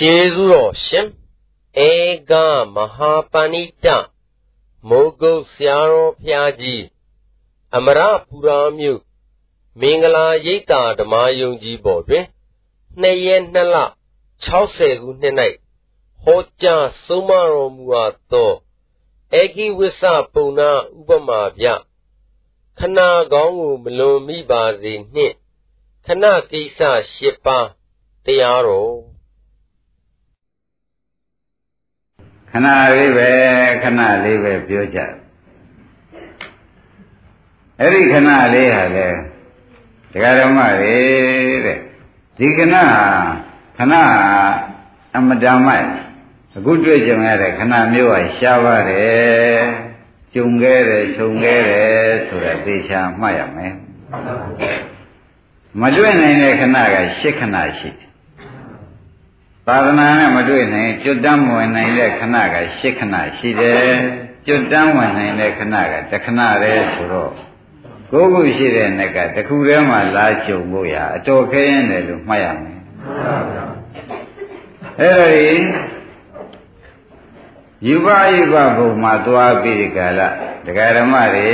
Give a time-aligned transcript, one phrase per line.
[0.00, 1.08] ကျေးဇူးတော်ရှင်
[1.88, 1.90] ဧ
[2.30, 2.32] က
[2.74, 3.86] မဟာပဏိတ
[4.88, 6.84] မိုးကုတ်ဆရာတော်ဖျားကြီး
[7.76, 9.00] အမရပူရာမြို့
[9.80, 12.26] မင်္ဂလာရိပ်သာဓမ္မယုံကြည်ပေါ်တွင်
[13.00, 13.76] နှစ်ရက်နှစ်လ
[14.44, 15.34] 60ခုနှစ်၌
[16.22, 18.52] ဟောကြားဆုံးမတော်မူအပ်သော
[19.40, 20.02] ဧကိဝိသ
[20.32, 21.66] ပုံနာဥပမာပြ
[22.78, 22.98] ခဏ
[23.32, 25.34] ကောင်းကိုမလွန်မိပါစေနှင့်
[26.06, 26.80] ခဏကိစ္စ
[27.14, 27.66] ၈ပါး
[28.24, 29.16] တရားတော်
[32.36, 33.30] ခ ဏလေးပဲ
[33.82, 34.98] ခဏလေးပဲပြောကြ
[37.80, 39.08] အဲ့ဒီခဏလေးဟာလေ
[40.12, 40.96] တရားဓမ္မတွေ
[41.64, 41.78] တဲ့
[42.38, 42.76] ဒီခဏ
[43.76, 43.94] ခဏ
[45.14, 45.88] အမတန်မိုက်
[46.56, 49.60] အခုတွေ့ကြုံရတဲ့ခဏမျိုးဟာရှားပါတယ်
[50.34, 53.74] ကြုံခဲ့တယ်ခြုံခဲ့တယ်ဆိုတာသိချာမှတ်ရမယ်
[55.80, 58.05] မတွေ့နိုင်တဲ့ခဏက၈ခဏရှိတယ်
[59.68, 63.90] သာသနာနဲ့မတွေ့နိုင်ကျွတ်တမ်းဝင်နိုင်တဲ့ခဏက၈ခဏရှိတယ်
[64.46, 67.32] ကျွတ်တမ်းဝင်နိုင်တဲ့ခဏကတစ်ခဏတည်းဆိုတော့
[68.10, 72.80] ကိုယ်ခုရှိတဲ့နဲ့ကတခုတည်းမှလာကြုံဖို့ရအတော်ခဲရင်တယ်လို့မှတ်ရမယ်
[75.00, 75.56] အဲ့ဒီ
[77.86, 80.28] ယူပယုပဘုံမှာသွားပြီးဒီကလာ
[80.66, 81.48] ဒကာဓမ္မတွေ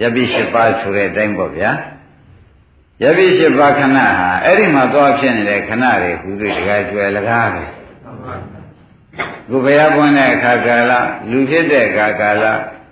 [0.00, 1.70] ယပိ၈ပါးဆိုတဲ့အတိုင်းပေါ့ဗျာ
[3.02, 4.06] ယပိ၈ပါးခဏဟာ
[4.44, 7.64] အဲ့ဒီမှာသွားဖြစ်နေတဲ့ခဏတွေဟူတွေဒကာကျွယ်လကားပဲ
[9.48, 10.92] ခုဘုရားပွင့်တဲ့အခါကာလ
[11.30, 12.44] လူဖြစ်တဲ့အခါကာလ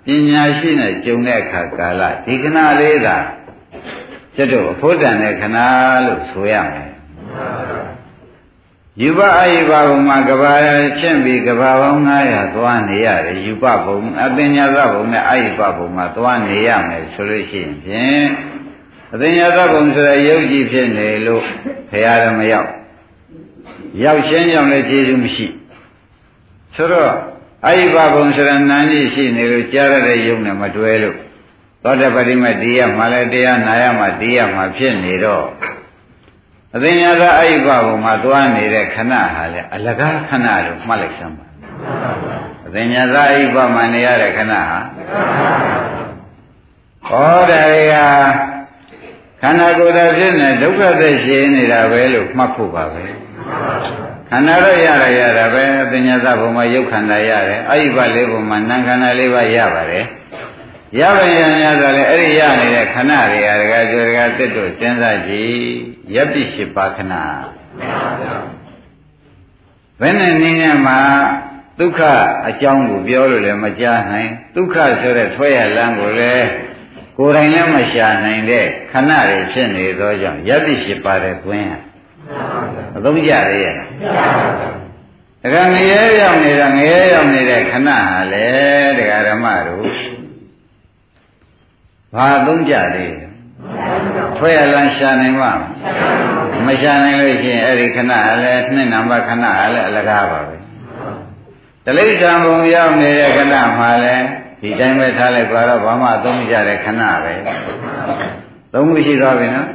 [0.05, 3.17] ပညာရှိနဲ့ကြုံတဲ့အခါကာလဒီခဏလေးသာ
[4.35, 5.57] ကျွတ်တို့အဖို့တန်တဲ့ခဏ
[6.05, 6.91] လို့ဆိုရမယ်
[9.01, 10.53] ယူပအယူပဘုံမှာကဘာ
[10.99, 18.25] ချင်းပြီးကဘာပေါင်း900သွားနေရတယ်ယူပဘုံအပညာသဘုံနဲ့အယူပဘုံမှာသွားနေရမယ်ဆိုလို့ရှိရင်
[19.19, 21.43] ဖြင့်အပညာသဘုံဆိုတဲ့ယုတ်ကြည်ဖြစ်နေလို့
[21.91, 22.69] ဘုရားလည်းမရောက်
[24.03, 25.47] ရောက်ရှင်းကြောင့်လည်းကျေးဇူးမရှိ
[26.75, 27.11] ဆိုတော့
[27.67, 31.17] အယူပဘုံဆိုတဲ့နာနေရှိနေလို့ကြားရတဲ့ယုတ်နဲ့မတွဲလို့
[31.83, 35.45] သောတပတိမတရားမှလည်းတရားနာရမှတရားမှဖြစ်နေတော့
[36.75, 41.45] အသိဉာဏ်သာအိဗဘုံမှာသွားနေတဲ့ခဏဟာလေအလကားခဏလို့မှတ်လိုက်စမ်းပါ
[42.65, 44.79] အသိဉာဏ်သာအိဗမှာနေရတဲ့ခဏဟာ
[47.09, 47.53] ဩတ
[47.91, 48.52] ရား
[49.45, 53.03] ခန္ဓာကိုယ်သာဖြစ်နေဒုက္ခသက်ရှင်နေတာပဲလို့မှတ်ဖို့ပါပဲ
[54.29, 60.05] ခန္ဓာတော့ရရရတာပဲအသိဉာဏ်သာဘုံမှာယုတ်ခန္ဓာရတယ်အိဗလေးဘုံမှာနာမ်ခန္ဓာလေးပါရပါတယ်
[60.99, 65.57] ရပါရညာဆိုလည်းအဲ့ဒီရနေတဲ့ခဏတွေဟာတကယ်ကြိုတကယ်တစ်တို့စဉ်းစားကြည့်
[66.15, 67.13] ရပ်ပိရှိပါခဏ
[69.99, 70.95] ဘယ်နဲ့နည်းနဲ့မှ
[71.79, 72.01] ဒုက္ခ
[72.47, 76.47] အကြောင်းကိုပြောလို့လည်းမကြားနိုင်ဒုက္ခဆိုတဲ့ထွက်ရလမ်းကိုလည်း
[77.17, 81.67] ကိုယ်တိုင်လည်းမရှာနိုင်တဲ့ခဏတွေဖြစ်နေသောကြောင့်ရပ်ပိရှိပါတဲ့ကွင်း
[82.97, 83.75] အသုံးကြရရဲ့
[85.43, 87.97] တကယ်ငရဲရောက်နေတာငရဲရောက်နေတဲ့ခဏဟာ
[88.33, 88.45] လေ
[88.97, 89.87] တရားဓမ္မတို့
[92.15, 93.07] ဘာသုံးကြလဲ
[94.37, 95.51] ထွက်ရလန်းရှာနိုင်မှာ
[96.67, 100.55] မရှာနိုင်လို့ရှိရင်အဲ့ဒီခဏအလဲနှစ်နံပါတ်ခဏအလဲအလကားပါပဲ
[101.85, 104.15] တလိษံဘုံရောက်နေတဲ့ခဏမှာလဲ
[104.63, 107.33] ဒီတိုင်းပဲထားလိုက်ကြတော့ဘာမှသုံးကြတဲ့ခဏပဲ
[108.73, 109.67] သုံးခုရှိသွားပြီနော်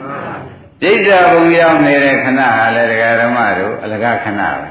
[0.82, 4.68] ဒိဋ္ဌဘုံရောက်နေတဲ့ခဏဟာလဲဒကာဓမ္မတို့အလကားခဏပဲ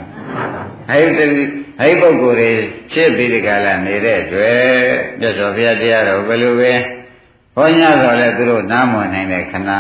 [0.90, 1.20] ဟဲ့တ
[1.80, 2.52] ဟဲ့ပုဂ္ဂိုလ်တွေ
[2.92, 4.60] ဖြစ်ပြီးဒီကလာနေတဲ့တွေ့
[5.20, 6.74] မြတ်စွာဘုရားတရားတော်ဘယ်လိုပဲ
[7.56, 9.72] ဟောညတော့လဲသူတို့နားမဝင်နိုင်တဲ့ခဏ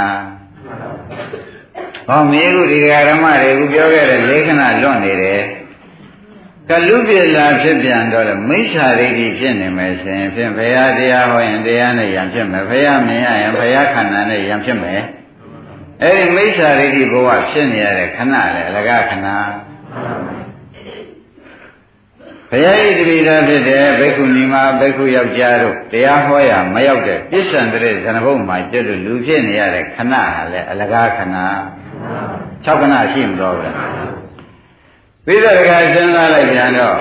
[2.07, 5.41] ဟောမြေခုဒီဓမ္မတွေကပြောခဲ့တဲ့လေးခဏလွတ်နေတယ်
[6.69, 15.01] ကလူပြေလာဖြစ်ပြန်တော့လေမိစ္ဆာဒိဋ္ဌိဖြစ်နေမယ်ဆိုရင်ဖြင့်ဘုရားတရားဟောရင်တရားနဲ့ယံဖြစ်မယ်ဘုရားမြင်ရရင်ဘုရားခန္ဓာနဲ့ယံဖြစ်မယ်
[16.03, 19.27] အဲ့ဒီမိစ္ဆာဒိဋ္ဌိဘဝဖြစ်နေရတဲ့ခဏလေအလကခဏ
[22.51, 31.23] ဘုရားဤတပိသာဖြစ်တဲ့ဘိက္ခုနီမဘိက္ခုယောက်ျားတို့တရားဟောရမရောက်တဲ့ပစ္စံတဲ့ဇဏဘုံမှာကျွတ်လူဖြစ်နေရတဲ့ခဏဟာလေအလကားခဏ
[32.65, 33.96] ၆ခဏရှိမတော်ဘူးလား
[35.29, 36.97] ပြီးတော့ကစဉ်းစားလိုက်ပြန်တော့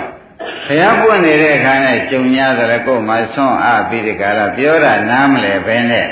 [0.66, 6.06] ဘုရားပွင့်နေတဲ့အခါနဲ့ကြုံ냐ဆိုလည်းကိုယ်မှဆွန့်အားပြီးဒီကလာပြောတာနားမလဲဘဲနဲ့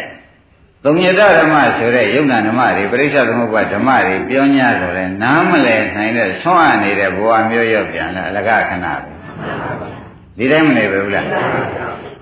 [0.84, 8.94] သုံးညတဓမ္မဆိုတဲ့ယုံနာဓမ္မတွေပရိစ္ဆေသမုပ္ပါဓမ္မတွေပြော냐ဆိုလဲနားမလဲနိုင်တဲ့ဆွန့်အားနေတဲ့ဘဝမျိုးရောက်ပြန်လဲအလကားခဏပဲ
[10.38, 11.26] ဒီတိုင်းမနေဘူးလား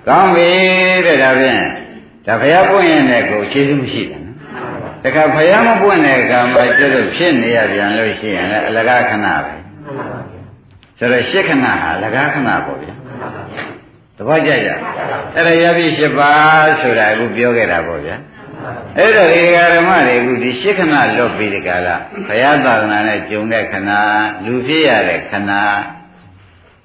[0.09, 0.51] ကောင်းပြီ
[1.07, 1.63] တဲ့ဒါဖြင့်
[2.27, 4.37] ဒါဘုရားပွင့်ရင်လည်းကိုခြေစွမရှိတယ်နော်
[5.05, 9.62] တခါဘုရားမပွင့်တဲ့အခါမှာကျွတ်ဖြစ်နေရပြန်လို့ရှိရင်လည်းအလကားခဏပဲ
[10.99, 12.95] ဆိုတော့ရှစ်ခဏဟာအလကားခဏပေါ့ဗျာ
[14.17, 14.71] တပတ်ကြကြ
[15.35, 18.17] အဲ့ဒါရပြီ၈ပါးဆိုတာအခုပြောခဲ့တာပေါ့ဗျာ
[18.99, 21.97] အဲ့တော့ဒီဓမ္မတွေအခုဒီရှစ်ခဏလွတ်ပြီးဒီကလာ
[22.29, 23.91] ဘုရားသာသနာနဲ့ကြုံတဲ့ခဏ
[24.45, 25.53] လူဖြစ်ရတဲ့ခဏ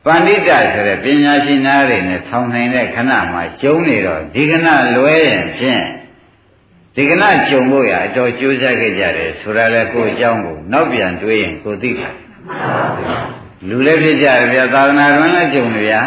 [0.06, 5.84] ပန္တိတဆိုတဲ့ပညာရှိနာတွေနဲ့ထောင်နိုင်တဲ့ခဏမှာကျုံနေတော့ဒီခဏလွဲရင်ဖြင့်
[6.96, 12.10] ဒီကနေ့ကြုံဖို့ရအတော်ကြိုးစားခဲ့ကြတယ်ဆိုတာလဲကိုယ်အကြောင်းကိုနောက်ပြန်တွေးရင်ကိုသိပါ
[13.68, 16.02] လူလည်းဖြစ်ကြတယ်ဗျာသာသနာ့တွင်လည်းကြုံတယ်ဗျာ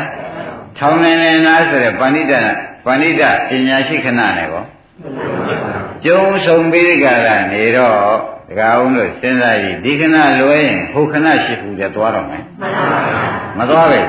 [0.78, 2.34] ထောင်နေနေနာဆိုတဲ့ပဏိတ
[2.86, 4.66] ပဏိတပညာရှိခဏနဲ့ပေါ့
[6.04, 7.96] ကြုံဆုံပြီးကြတာနေတော့
[8.48, 12.44] ဒကာအောင်လို့စဉ်းစားကြည့်ဒီခဏလွဲရင်ဟိုခဏရှိဘူးတဲ့သွားတော့မယ်
[13.58, 14.00] မသွားပဲ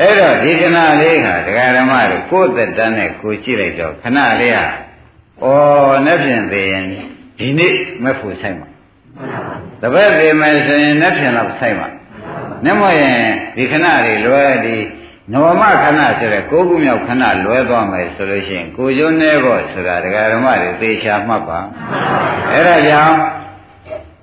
[0.00, 4.66] အဲ့တော့ဒီခဏလေးကဒကာဓမ္မတို့ကိုယ်သက်တမ်းနဲ့ကိုကြည့်လိုက်တော့ခဏလေးဟာ
[5.42, 5.46] ဩ
[6.06, 6.84] နဲ့ဖြင့်သေးရင်
[7.38, 8.68] ဒီနေ့မဖို့ဆိုင်မှာ
[9.82, 11.88] တပည့်သေးမယ်ဆိုရင်နဲ့ဖြင့်တော့ဆိုင်မှာ
[12.64, 13.20] နမရင်
[13.56, 14.76] ဒီခဏတွေလွဲဒီ
[15.32, 21.60] နောမခဏဆိုတဲ့ကိုးခုမြောက်ခဏလွဲသွားမယ်ဆိုလို့ရှိရင်ကိုကျိုးနေဖို့ဆိုတာဒကာဓမ္မတွေသေချာမှတ်ပါ
[22.52, 23.16] အဲ့ဒါကြောင့်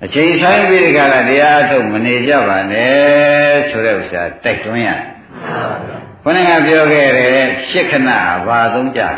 [0.04, 5.02] အချိန်ဆိုင်ပြီးဒီကလာတရားအထုတ်မနေကြပါနဲ့ဆိုတဲ့ဥစ္စာတိုက်တွန်းရတယ်
[6.24, 8.10] ခொနကပြောခဲ့တယ်ရှစ်ခဏ
[8.46, 9.16] ဘာသုံးကြတယ်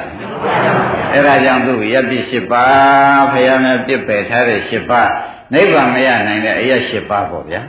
[1.13, 5.11] အဲ့ဒါကြောင့်သူရပ်ပြစ်၈ပါးဖရာများပြစ်ပယ်ထားတဲ့၈ပါး
[5.53, 7.61] နိဗ္ဗာန်မရနိုင်တဲ့အရာ၈ပါးပေါ့ဗျာ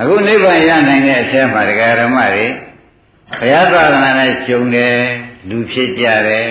[0.00, 2.46] အခုနိဗ္ဗာန်ရနိုင်တဲ့အချက်မှာဒကာဓမ္မတွေ
[3.38, 4.96] ဘုရားသာသနာနဲ့ကျုံတယ်
[5.48, 6.48] လူဖြစ်ကြတယ်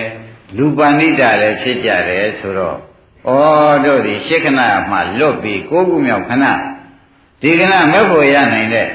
[0.56, 2.76] လူပဏိတာလည်းဖြစ်ကြတယ်ဆိုတော့
[3.28, 3.30] ဩ
[3.84, 4.60] တို့ဒီရှစ်ခဏ
[4.90, 6.44] မှလွတ်ပြီးကိုးခုမြောက်ခဏ
[7.42, 8.88] ဒီခဏမဲ့ဖို့ရနိုင်တဲ့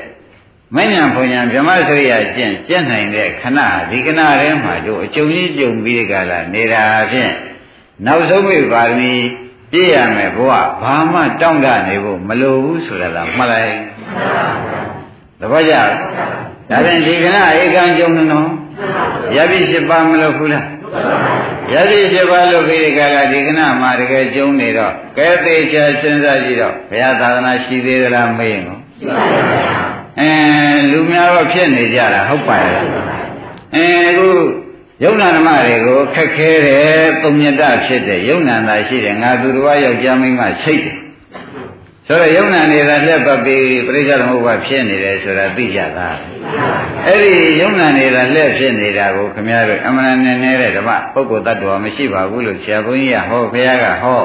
[0.75, 3.60] မဉ္ဇဉ်ဘုံညာဗြဟ္မစရိယကျင့်ကျင့်နိုင်တဲ့ခဏ
[3.92, 7.34] ဒီခဏထဲမှာတို့အကျုံကြီးကျုံပြီးကြလာနေတာဖြင့်
[8.06, 9.13] နောက်ဆုံးမိပါရမီ
[9.71, 13.74] ပြည့်ရမယ်ဘုရားဘာမှတောင့်တနေဖို့မလိုဘူးဆိုတာကမှတ်လိုက်
[15.39, 15.74] သဘောကျ
[16.69, 18.50] ဒါဖြင့်ဒီခဏဧကံကျုံနော်
[19.36, 20.66] ရပြီ7ပါးမလို့ဘူးလား
[21.74, 30.31] ရပြီ7ပါးလို့ပြီးဒီကလာဒီခဏမှာတကယ်ကျုံနေတော့ကဲသေးချာစဉ်းစားကြည့်တော့ဘုရားသာသနာရှိသေးသလားမေးရင်ကောရှိပါပါအဲ
[30.92, 32.77] လူများတော့ဖြစ်နေကြတာဟုတ်ပါရဲ့
[33.75, 34.30] အဲအခု
[35.04, 40.98] ယုံနာဓမ္မတွေကိုခက်ခဲတယ်ပုံညတဖြစ်တယ်ယုံနာသာရှိတယ်ငါသူတော်ယောက်ျားမိန်းမစိတ်တယ်
[42.07, 46.10] ဆိုတော့ယုံနာနေတာလက်ပတ်ပြီးပြိဿသမုပ္ပါဖြစ်နေတယ်ဆိုတာသိကြတာ
[47.06, 54.24] အဲ့ဒီယုံနာနေတာလက်ဖြစ်နေတာကိုခမည်းတော်အမှန်နဲ့နေတဲ့ဓမ္မပုဂ္ဂိုလ်တ attva မရှိပါဘူးလို့ဆရာဘုန်းကြီးကဟောဘုရားကဟော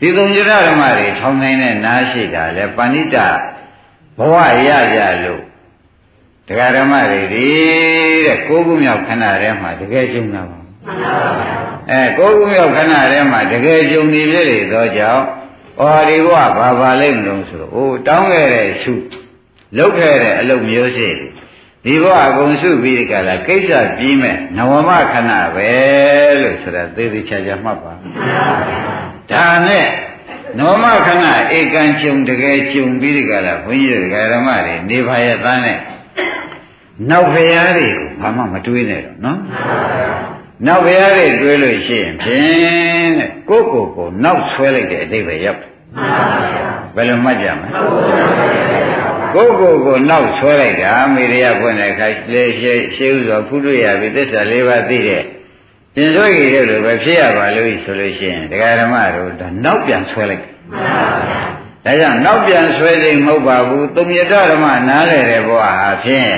[0.00, 3.16] ဒီသုံးကြရဓမ္မတွေထောင်းနိုင်တဲ့နားရှိတာလဲပဏိတ
[4.18, 4.34] ဘဝ
[4.66, 5.47] ရကြလို့
[6.48, 7.46] တရားဓမ္မတွေဒီ
[8.26, 10.58] တဲ့ကိုးခုမြောက်ခဏထဲမှာတကယ်ကျုံတာပါ
[11.90, 15.24] အဲကိုးခုမြောက်ခဏထဲမှာတကယ်ကျုံနေပြည့်သောကြောင့်
[15.80, 18.94] ဩဒီဘဝဘာပါလိမ့်မလို့ဆိုတော့အိုးတောင်းခဲ့တဲ့ရှု
[19.78, 21.08] လုပ်ခဲ့တဲ့အလုပ်မျိုးရှိ
[21.84, 25.70] ဒီဘဝအကုန်စုပြီးဒီကလာကိစ္စပြီးမဲ့နဝမခဏပဲ
[26.40, 27.92] လို့ဆိုတာသေသေးချာချာမှတ်ပါ
[29.30, 29.86] ဒါနဲ့
[30.58, 31.24] နောမခဏ
[31.58, 35.78] ဧကံကျုံတကယ်ကျုံပြီးဒီကလာဘုန်းကြီးတို့ဓမ္မတွေနေပါရဲ့သားနဲ့
[37.10, 39.38] နောက်ဖရာတွေကိုဘာမှမတွေးနဲ့တော့နော်
[40.66, 45.60] နောက်ဖရာတွေတွေးလို့ရှိရင်ဖြင့်တဲ့ကိုကိုကိုနောက်ဆွဲလိုက်တဲ့အတိတ်ပဲရောက်
[46.94, 47.70] ဘယ်လိုမှတ်ကြမလဲ
[49.34, 55.22] ကိုကိုကိုနောက်ဆွဲလိုက်တာမေရိယဖွင့်တဲ့အခါလေရှိရှိဥစွာဖူးတွေ့ရပြီသစ္စာလေးပါးသိတဲ့
[55.94, 60.42] ပြင်ဆွဲကြီးတဲ့လိုပဲဖြစ်ရပါလို့ဆိုလို့ရှိရင်ဒကာဓမ္မတို့ဒါနောက်ပြန်ဆွဲလိုက်
[61.84, 66.32] ဒါကြောင့်နောက်ပြန်ဆွဲခြင်းမဟုတ်ပါဘူးသုံးရတဓမ္မနားလေတဲ့ဘဝဟာဖြင့်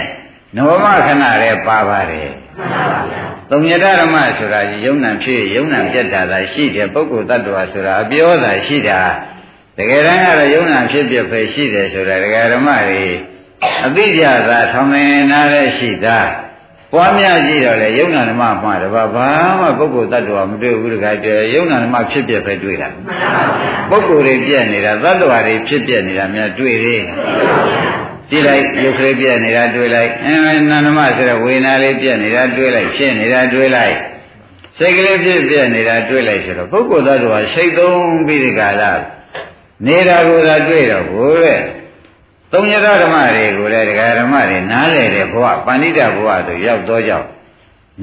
[0.57, 2.31] နောမခဏလည်းပါပါတယ်
[3.51, 9.01] သုံးရတဓမ္မဆိုတာယုံ nant ဖြစ်ယုံ nant ပြတ်တာသာရှိတယ်ပုဂ္ဂိုလ်တ attva ဆိုတာအပြောသာရှိတာ
[9.77, 13.05] တကယ်တမ်းကတော့ယုံ nant ဖြစ်ပြပဲရှိတယ်ဆိုတာဒကာဓမ္မတွေ
[13.87, 16.19] အသိကြသာထောင်နေနာတဲ့ရှိတာ
[16.93, 19.29] ပွားများကြည့်တော့လေယုံနာဓမ္မမှာတပါဘာ
[19.61, 22.89] မှပုဂ္ဂိုလ်တ attva မတွေ့ဘူးတခါကျယုံနာဓမ္မဖြစ်ပြပဲတွေ့တာ
[23.91, 27.03] ပုဂ္ဂိုလ်တွေပြည့်နေတာတ attva တွေဖြစ်ပြနေတာများတွေ့သေး
[28.31, 33.97] ကြည့်လိုက်ရုပ်ကလေးပြည့်နေတာတွေ့လိုက်အင်းနာဓမ္မဆိုတဲ့ဝေဒနာလေးပြည့်နေတာတွေ့လိုက်ဖြစ်နေတာတွေ့လိုက်
[34.79, 38.93] စိတ်ကလေးဖြစ်ပြည့်နေတာတွေ့လိုက်ဆိုတော့ပုဂ္ဂိုလ်တ attva စိတ်သုံးပြီးဒီကလာ
[39.87, 41.61] နေတာကိုသာတွေ့တော့ဘိုးတဲ့
[42.53, 47.29] သုံးရဓမ္မတွေကိုလည်းဒကာဓမ္မတွေနားလည်တဲ့ဘဝပဏိတဘဝသို့ရောက်တော့ကြောင့်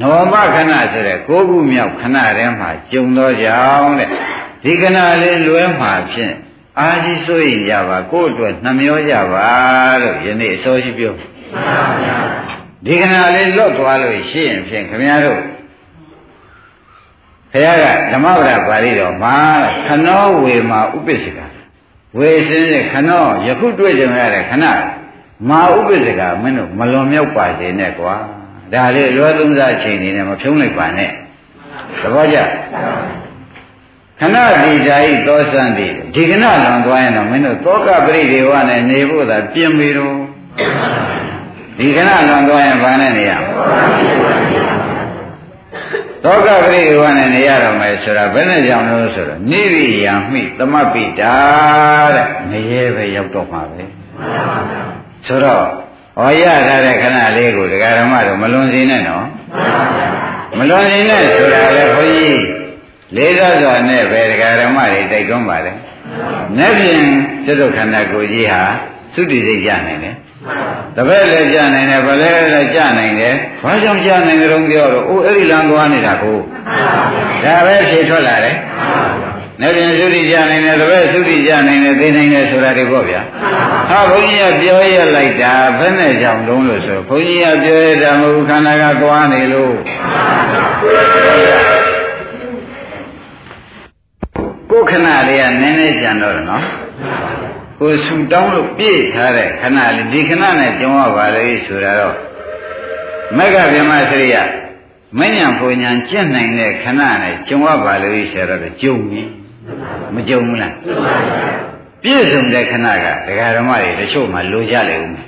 [0.01, 4.09] နောမခဏဆိုတဲ့ကိုးခုမြောက်ခဏထဲမှာကျုံတော့ကြောင်းတဲ့
[4.63, 6.33] ဒီခဏလေးလွဲမှာဖြင့်
[6.79, 9.47] အာကြီးစိုးရင်ကြပါကိုယ့်အတွက်နှမျောကြပါ
[10.01, 11.13] လို့ယနေ့အစောရှိပြော
[12.85, 15.41] ဒီခဏလေးလွတ်သွားလို့ရှိရင်ဖြင့်ခမည်းတော်
[17.51, 19.35] ဘုရားကဓမ္မဝရပါဠိတော်မှာ
[19.87, 21.39] ခနောဝေမာဥပ္ပစ္စက
[22.17, 23.11] ဝေစင်းတဲ့ခဏ
[23.47, 24.65] ယခုတွေ့ကြရတဲ့ခဏ
[25.49, 28.15] မာဥပ္ပစ္စကမင်းတို့မလွန်မြောက်ပါစေနဲ့ကွာ
[28.73, 31.11] ဒါလေးလွယ်သုံးစားအချိန်နေနဲ့မဖြုံးလိုက်ပါနဲ့
[32.01, 32.37] သဘောကျ
[34.19, 40.17] ခဏတိဓာဤသောစံတိဒီခဏလွန်သွားရင်တော့မင်းတို့သောကပရိဒေဝနဲ့နေဖို့သာပြင်ပြီတော့
[41.77, 43.53] ဒီခဏလွန်သွားရင်ဘာနဲ့နေရမလဲ
[46.23, 51.35] သောကပရိဝါနဲ့နေရတော့မယ်ဆိုတာဘယ်နဲ့ကြောင့်လို့ဆိုတော့နိရိယံမိသမပိတာ
[52.15, 53.83] တဲ့ငရဲပဲရောက်တော့မှာပဲ
[55.27, 55.63] ဆိုတော့
[56.17, 59.25] ဟောရထားတဲ့ခဏလေးကိုဒကာဓမ္မတို့မလွန်စေနဲ့နော်
[60.57, 62.66] မလွန်စေနဲ့ဆိုတာလေခွန်ကြီး
[63.15, 65.73] လေးစားစွာနဲ့ပဲဒကာဓမ္မတွေတိုက်တွန်းပါလေ။
[66.57, 67.01] နေ့ပြင်
[67.45, 68.61] သစ္စုခန္ဓာကိုယ်ကြီးဟာ
[69.13, 70.15] သုတိစိတ်ကြနိုင်တယ်
[70.95, 73.33] တပည့်လည်းကြနိုင်တယ်ဗလဲလည်းကြနိုင်တယ်
[73.63, 76.39] ဘာကြောင့်ကြနိုင်ကြုံပြောတော့အိုးအဲ့ဒီလမ်းသွားနေတာကို
[77.43, 78.57] ဒါပဲဖြေထွက်လာတယ်
[79.61, 83.21] နေပြင်သုတိကြနိုင်တယ်တပည့်သုတိကြနိုင်တယ်သိနိုင်တယ်ဆိုတာတွေပေါ့ဗျာ
[83.89, 89.73] ဟာဘုန်းကြီးကပြောရလိုက်တာဘယ်နဲ့ကြောင့်လုံးလို့ဆိုဘုန်းကြီးကပြောရတာမဟုတ်ခန္ဓာကသွားနေလို့
[94.77, 96.65] ကိုယ်ခဏလေးကနည်းနည်းကြံတော့တယ်နော်
[97.79, 102.15] ကိုဆူတောင်းလို့ပြည့်ထားတဲ့ခဏလေးဒီခဏနဲ့ကြုံရပါလေဆိုတာတော့
[103.37, 104.35] မက္ခဗြဟ္မစရိယ
[105.19, 109.21] မဉ္ဇဉ်ပူညာကျင့်နိုင်တဲ့ခဏနဲ့ကြုံရပါလေဆိုတော့ကြုံပြီ
[110.15, 110.73] မကြုံဘူးလား
[112.03, 115.25] ပြည့်စုံတဲ့ခဏကဒကာဓမ္မတွေတချို့မှလိုကြလေဦးမယ်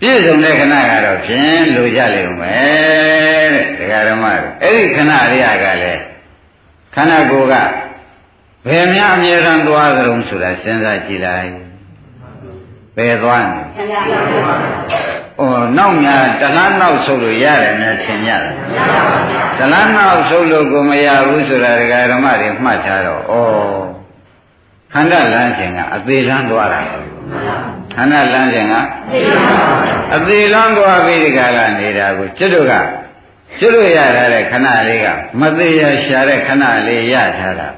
[0.00, 6.02] ပြည့်စုံတဲ့ခဏကတော့ဖြင့်လိုကြလေဦးမယ်တဲ့ဒကာဓမ္မတွေအဲ့ဒီခဏလေးကလည်း
[6.94, 7.54] ခန္ဓာကိုယ်က
[8.68, 11.50] ဘယ်များအမြဲတမ်းသွားကြုံဆိုတာစဉ်းစားကြည့်လိုက်
[12.96, 13.60] ဘယ်သွားနေ
[15.40, 15.42] ဩ
[15.78, 18.54] နောက်များတလားနောက်ဆုပ်လို့ရတယ်များထင်ရတယ်
[19.58, 23.34] တလားနောက်ဆုပ်လို့ကိုမရဘူးဆိုတာဒကာဓမ္မတွေမှတ်ထားတော့ဩ
[24.92, 26.80] ခန္ဓာလမ်းခြင်းကအသေးလမ်းသွားတာ
[27.96, 28.74] ခန္ဓာလမ်းခြင်းက
[30.16, 32.74] အသေးလမ်းသွားပြီးဒီကလာနေတာကိုကျွတ်တို့က
[33.60, 35.06] ကျွတ်လို့ရထားတဲ့ခဏလေးက
[35.40, 37.68] မသေးရရှာတဲ့ခဏလေးရထားတာ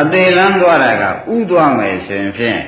[0.00, 2.60] အသေးလန်းသွားတာကဥသွားမယ်ဆိုရင်ဖြင့်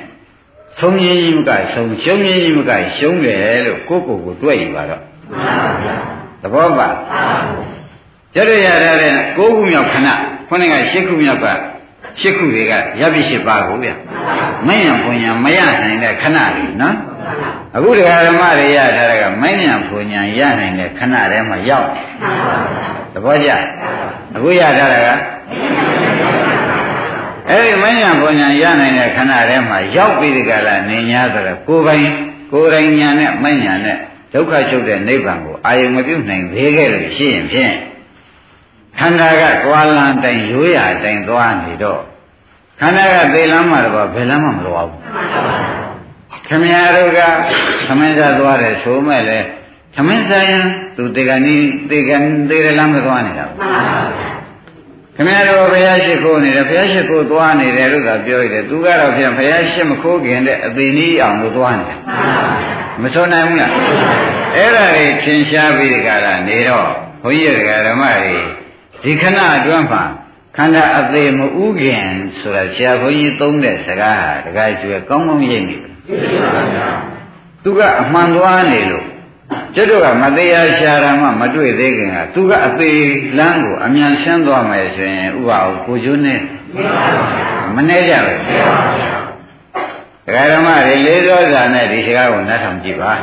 [0.79, 5.01] ဆုံးရင်းကြီးမကဆုံးရှုံးရင်းကြီးမကရှုံးတယ်လို့ကိုယ့်ကိုယ်ကိုတွေ့ယူပါတော့
[6.41, 6.89] သဘောပါ
[8.35, 10.07] ကျရရတဲ့၉ခုမြောက်ခဏ
[10.49, 11.47] ခုနက၈ခုမြောက်က
[12.21, 13.89] ၈ခုတွေကရပ်ပြီး၈ပါးကိုဗျ
[14.67, 16.95] မဉ္ဇဉ်ဘုံညာမရနိုင်တဲ့ခဏတွေနော်
[17.75, 21.89] အခုတရားဓမ္မတွေရထားတဲ့ကမဉ္ဇဉ်ဘုံညာရနိုင်တဲ့ခဏထဲမှာရောက်
[23.13, 23.49] သဘောကျ
[24.35, 25.09] အခုရထားတဲ့က
[27.49, 32.07] အဲ့ဒီမညာဘုံညာရနိုင်တဲ့ခဏထဲမှာရောက်ပြီးဒီကလာနေ냐ဆိုတော့ကိုယ်ပိုင်
[32.51, 33.97] ကိုယ်တိုင်ညာနဲ့မညာနဲ့
[34.33, 37.73] ဒုက္ခချုပ်တဲ့နိဗ္ဗာန်ကိုအာယုံမပြုတ်နိုင်သေးခဲ့လို့ရှိရင်ဖြင့်
[38.99, 42.01] ခန္ဓာကသွားလန်းတိုင်းရိုးရာတိုင်းသွားနေတော့
[42.79, 44.99] ခန္ဓာကသေလမ်းမှာတော့ဘယ်လမ်းမှမလိုဘူး
[46.47, 47.19] ခမရတို့က
[47.87, 49.39] သမင်းစားသွားတယ်ဆိုမဲ့လေ
[49.95, 50.63] သမင်းစားရင်
[50.95, 51.55] သူတေကနီ
[51.89, 53.59] တေကနီတေရလမ်းမသွားနေတာဘူး
[55.15, 61.99] ခင်ဗျားတို့ဘုရားရှိခိုးနေတယ်ဘုရားရှိခိုးသွားနေတယ်လို့သာပြောရတယ်သူကတော့ပြန်ဘုရားရှိမခိုးခင်တဲ့အသေးနည်းအောင်လို့သွားနေတယ်
[63.01, 63.71] မဆိုနိုင်ဘူးလား
[64.55, 66.89] အဲ့ဒါတွေသင်ရှားပြီးဒီကလာနေတော့
[67.23, 67.55] ဘုန်းကြီး
[67.87, 68.35] ဓမ္မတွေ
[69.03, 70.03] ဒီခဏအတွင်းမှာ
[70.57, 72.05] ခန္ဓာအသေးမဥခင်
[72.39, 75.93] ဆိုတာဆရာဘုန်းကြီးသုံးတဲ့စကားဟာတခါကျွဲကောင်းကောင်းရိပ်နေတယ်
[77.63, 79.05] သူကအမှန်သွားနေလို့
[79.75, 82.99] ကျွတ်တို့ကမတရားရှာတာမှမတွေ့သေးခင်ကသူကအသေး
[83.37, 86.41] လမ်းကိုအမြန်ရှင်းသွားမယ်ဆိုရင်ဥပအောင်ကိုကျွန်းနဲ့
[87.75, 88.39] မနေကြဘူး
[90.25, 93.13] ဒကာဓမ္မတွေလေးသောဇာနဲ့ဒီစကားကိုနားထောင်ကြည့်ပါ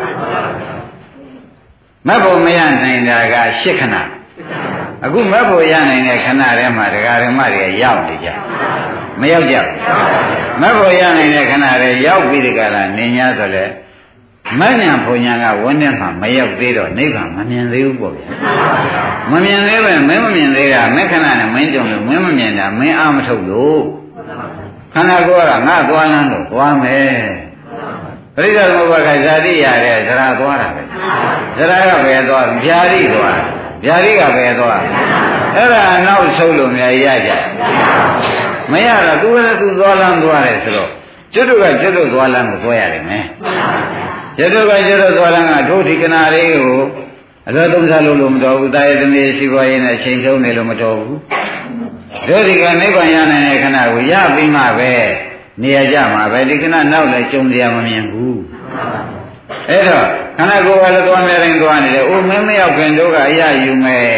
[2.06, 3.96] မတ်ဖို့မရနိုင်တာကရှစ်ခဏ
[5.04, 8.28] အခုမတ်ဖို့ရနိုင်တဲ့ခဏထဲမှာဒကာဓမ္မတွေရောက်နေကြ
[9.20, 9.76] မရောက်ကြဘူး
[10.60, 13.64] မတ်ဖို့ရနိုင်တဲ့ခဏတွေရောက်ပြီးဒီကလာနေ냐ဆိုလဲ
[14.60, 18.26] မဉ္ဇဉ်ဘုံညာကဝန်းထဲမှာမရောက်သေးတော့နိဗ္ဗာန်မမြင်သေးဘူးပေါ့ဗျာ
[19.30, 23.82] မမြင်သေးပဲမင်းမမြင်သေးတာမင်းခဏနဲ့မင်းကြုံလို့မင်းမမြင်တာမင်းအာမထုတ်လို့
[24.94, 27.22] ခန္ဓာကိုယ်ကငါသွားလန်းလို့သွားမယ်
[28.34, 30.82] ပရိစ္ဆေသမုပ္ပါကဇာတိရတဲ့ဇရာသွားတာပဲ
[31.56, 33.36] ဇရာကဘယ်သွားဗျာတိသွား
[33.84, 34.80] ဗျာတိကဘယ်သွား
[35.56, 37.30] အဲ့ဒါနောက်ဆုံးလို့များရကြ
[38.72, 40.90] မရတော့သူကလည်းသူသွားလန်းသွားတယ်ဆိုတော့
[41.34, 43.24] ကျွတ်တို့ကကျွတ်တို့သွားလန်းကိုသွားရတယ်မယ်
[44.38, 46.78] ကျတော့ကကျတော့သွားလန်းကတို့ဒီကနာလေးကို
[47.48, 51.18] အလောသုံးစားလို့လို့မတော်ဘူးတာယသမီးရှိပွားရေးနဲ့ချိန်ဆုံးနေလို့မတော်ဘူး
[52.28, 54.92] တို့ဒီကနိဗ္ဗာန်ရနိုင်တဲ့ခဏကိုရပြီးမှပဲ
[55.62, 58.40] နေရာကြမှာပဲဒီခဏနောက်လည်းကြုံစရာမမြင်ဘူး
[59.68, 64.12] အဲ့တော့ခန္ဓာကိုယ်ကလည်းသွားနေတိုင်းသွားနေတယ်အိုးမင်းမရောက်ခင်တို့ကအရယူမယ်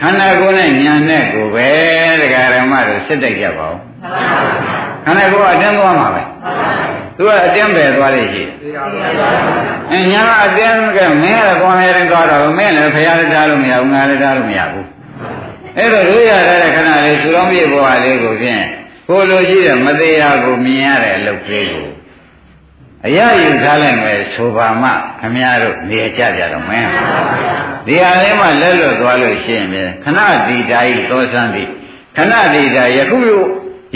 [0.00, 1.68] ခန္ဓာကိုယ်နဲ့ညာနဲ့ကိုပဲ
[2.20, 3.78] တရားဓမ္မတို့စစ်တိုက်ကြပါဦး
[5.04, 6.22] ခန္ဓာကိုယ်အတင်းသွားမှာပဲ
[7.20, 8.42] သူကအတင်းပဲသွားလိမ့်ရှိ
[9.92, 14.86] အင်းညာအတင်းကမင်းကကောင်းနေတယ်သွားတော့မင်းလည်းဖရာလည်းထားလို့မရဘူးငါလည်းထားလို့မရဘူး
[15.76, 18.64] အဲ့တော့တို့ရတဲ့ခဏလေးသူတော်ပြည့်ဘဝလေးကိုဖြင့်
[19.08, 21.86] ကိုလိုရှိတဲ့မတရားကိုမြင်ရတဲ့အလုပ်လေးကို
[23.06, 26.90] အရယူထားလိုက်မယ်ဆိုပါမှခမည်းတော်နေကြကြတော့မင်း
[27.86, 29.66] ဒီဟာလေးမှလက်လွတ်သွားလို့ရှိရင်
[30.04, 31.68] ခဏဒီတာဤသောစံသည်
[32.16, 33.18] ခဏဒီတာယခု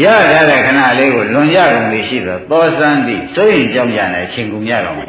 [0.03, 5.09] ရထားတဲ့ခဏလေးကိုလွန်ကြကုန်ပြီရှိတော့သောစံသည်စိုးရင်ကြောင်းကြတဲ့အချိန်ကုန်ရတော့မယ်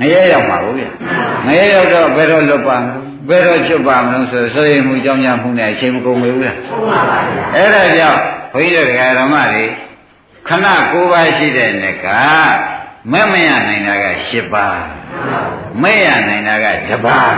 [0.00, 0.84] ငရဲရောက်မှာဘူးဗျ
[1.46, 6.56] ငရဲရောက်တော့ဘယ်တော့လွတ်ပါမလို့ဘယ်တော့ချွတ်ပါမလို့ဆိုစိုးရင်မှုကြောင်းကြမှုနဲ့အချိန်မကုန်ဘူးလား
[7.54, 8.20] အဲ့ဒါကြောင့်
[8.52, 9.64] ဘုန်းကြီးတို့ဓမ္မတွေ
[10.48, 12.06] ခဏ၉ပါးရှိတဲ့နေ့က
[13.12, 14.80] မမရနိုင်တာက၈ပါး
[15.82, 17.32] မဲ့ရနိုင်တာက၁ပါး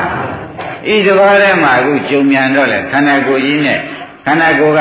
[0.95, 3.79] ဤတစ်ပါးထဲမှာအခုကြုံမြန်တော့လေခန္ဓာကိုယ်ကြီးနဲ့
[4.27, 4.81] ခန္ဓာကိုယ်က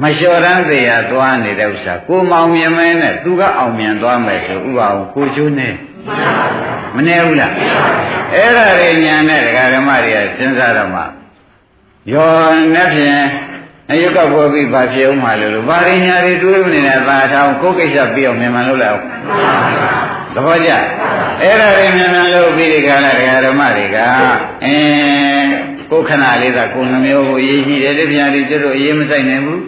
[0.00, 5.68] မလျှော်ရမ်းသေးရသွားနေတဲ့ဥစ္စာကိုမောင်မြင်မဲနဲ့သူကအောင်မြင်သွားမယ်ဆိုဥပအောင်ကိုချိုးနေ
[6.94, 7.52] မနေဘူးလား
[8.34, 11.02] အဲ့ဒါတွေညာနဲ့ဒကာဓမ္မတွေကစဉ်းစားတော့မှ
[12.12, 12.30] ယော
[12.74, 13.22] နဲ့ဖြင့်
[13.90, 19.04] အယုတ်ကပေါ်ပြီးဗာဖြစ်အောင်မှလို့ဗာရညာတွေတွေးနေတဲ့သာထောင်ကိုယ်ကိစ္စပြီးအောင်မြန်မှန်လုပ်လိုက်အောင်
[20.34, 20.70] သဘောကျ
[21.42, 23.96] အဲ့ဒါတွေမြန်မြန်လုပ်ပြီးဒီကလာဒကာဓမ္မတွေက
[24.64, 25.50] အင်း
[25.90, 29.62] ကိုယ်ခဏလေးသာကိုယ်နှမျိုးကိုရေးရှိတယ်တပြားဒီကျတို့အေးမဆိုင်နိုင်ဘူး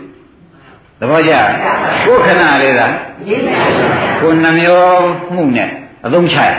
[1.01, 1.33] သဘောကျ
[2.05, 2.87] ကိုယ်ခဏလေးသာ
[4.21, 5.71] ကိုယ်နှမျိုးမှုနဲ့
[6.07, 6.53] အသုံးချရ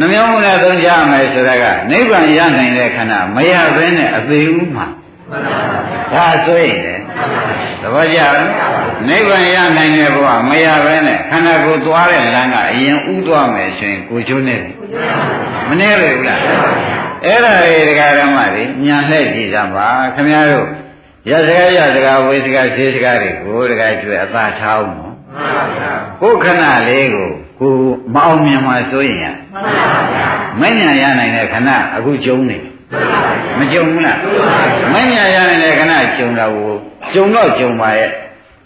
[0.00, 4.86] နှမျိုးမှုနဲ့အသုံးချရမယ်ဆိုတာကနိဗ္ဗာန်ရနိုင်တဲ့ခဏမရဘဲနဲ့အသေးဦးမှာ
[6.12, 6.94] ဒါဆိုရင်လေ
[7.82, 8.20] သဘောကျ
[9.08, 14.74] နိဗ္ဗာန်ရနိုင်တဲ့ဘဝမရဘဲနဲ့ခန္ဓာကိုယ်သွားတဲ့လမ်းကအရင်ဥသွားမယ်ဆိုရင်ကိုချိုးနေတယ်
[15.68, 16.40] မနေရဘူးလား
[17.24, 20.66] အဲ့ဒါတွေဒကာဓမ္မတွေညာလှည့်ကြည့်ကြပါခင်ဗျားတို့
[21.30, 25.14] ရစကားရစကားဝေစကားဈေးစကားတွေကိုဒကာကျွေးအသာထားအောင်နော်
[26.20, 27.28] ကိုခဏလေးကို
[27.60, 27.72] ကို
[28.14, 29.26] မအောင်မြင်မှဆိုရင်ရ
[30.60, 32.58] မညာရနိုင်တဲ့ခဏအခုကျုံနေ
[33.58, 34.18] မကြုံဘူးလား
[34.94, 36.72] မညာရနိုင်တဲ့ခဏကြုံတာကို
[37.14, 38.10] ကြုံတော့ကြုံပါရဲ့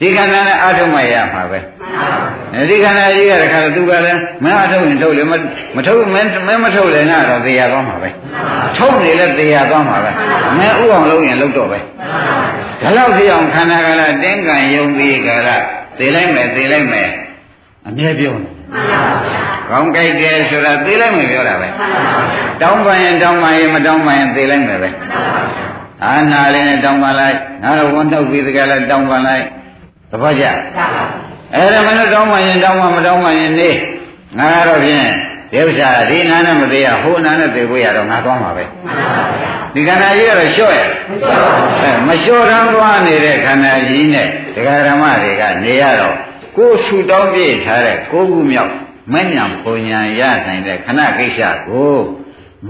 [0.00, 1.58] ဒီခန္ဓာနဲ့အာထုံမရမှာပဲ
[2.70, 5.22] ဒီခန္ဓာကြီးကတခါသူကလည်းမအထုတ်ရင်ထုတ်လေ
[5.76, 6.30] မထုတ်မင်း
[6.64, 8.08] မထုတ်လည်းငါတော့သေရသွားမှာပဲ
[8.76, 10.10] ထုတ်နေလည်းသေရသွားမှာပဲ
[10.58, 11.78] မင်းဥအောင်လုံးရင်လုံးတော့ပဲ
[12.82, 15.64] ဒါတော့ဒီအောင်ခန္ဓာကလည်းတင်းကံယုံပြီးကြလား
[15.98, 17.08] သေလိုက်မယ်သေလိုက်မယ်
[17.86, 18.50] အမြဲပြောနေ
[19.70, 21.68] ကောင်းကြိုက်တယ်ဆိုတာသေလိုက်မယ်ပြောတာပဲ
[22.60, 24.90] တောင်းပန်ရင်တောင်းပန်ရင်မတောင်းပန်ရင်သေလိုက်မယ်ပဲ
[26.04, 29.44] အာနာလေးနဲ့တောင်းပန်လိုက်ငါတော့ဝန်ထုတ်ပြီးတကယ်လည်းတောင်းပန်လိုက်
[30.10, 30.44] သဘောကျ
[31.54, 33.70] အဲ့ဒါမလို့တောင်းပန်ရင်တောင်းပန်မတောင်းပန်ရင်နေ
[34.38, 35.10] ငါတော့ဖြင့်
[35.52, 38.64] ဒီဥစ္စာဒီနာနဲ့မသေးရဟိုနာနဲ့သေဖို့ရတော့ငါသွားမှာပဲ
[39.74, 40.80] ဒီခန္ဓာကြီးကတော့လျှော့ရ
[41.82, 46.16] အဲမလျှော့တန်းသွားနေတဲ့ခန္ဓာကြီးနဲ့ဒကာဓမ္မတွေကနေရတော့
[46.56, 48.72] ကိုယ်ဆူတောင်းပြည့်ထားတဲ့ကိုခုမြောက်
[49.12, 51.94] မညံပုံညာရနိုင်တဲ့ခဏကိစ္စကို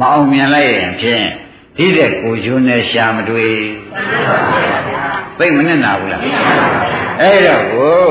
[0.00, 1.24] မအောင်မြင်လိုက်ရင်ဖြင့်
[1.76, 3.54] ဒီတဲ့ကိုကျွန်းနဲ့ရှာမတွေ့
[5.38, 6.22] သိမနဲ့နာဘူးလား
[7.20, 8.04] အဲ့တော့ကို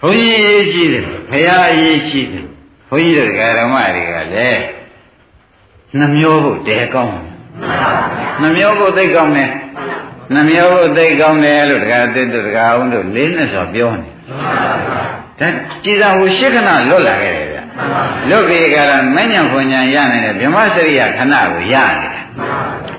[0.00, 2.46] ဘုန်းကြီးရေးကြည့်တယ်ဘုရားရေးကြည့်တယ်
[2.88, 4.62] ဘုန်းကြီးတို့ဓမ္မတွေကလည်း
[5.98, 7.36] နှမျိုးဖို့တဲကောင်းတယ်
[8.42, 9.50] နှမျိုးဖို့သိကောင်းတယ်
[10.34, 14.10] နှမျိုးဖို့သိကောင်းတယ်လို့တရားသစ်တို့တရားအောင်တို့လေးနဲ့ဆိုပြောနေ
[15.40, 15.48] ဒါ
[15.84, 17.58] ကြည်သာဟိုရှစ်ခဏလွတ်လာခဲ့တယ်ဗျ
[18.30, 22.24] လွတ်ပြီးကြတာမဉ္ဇဉ်ဖွညာရနိုင်တယ်ဗြဟ္မစရိယခဏကိုရနေတယ်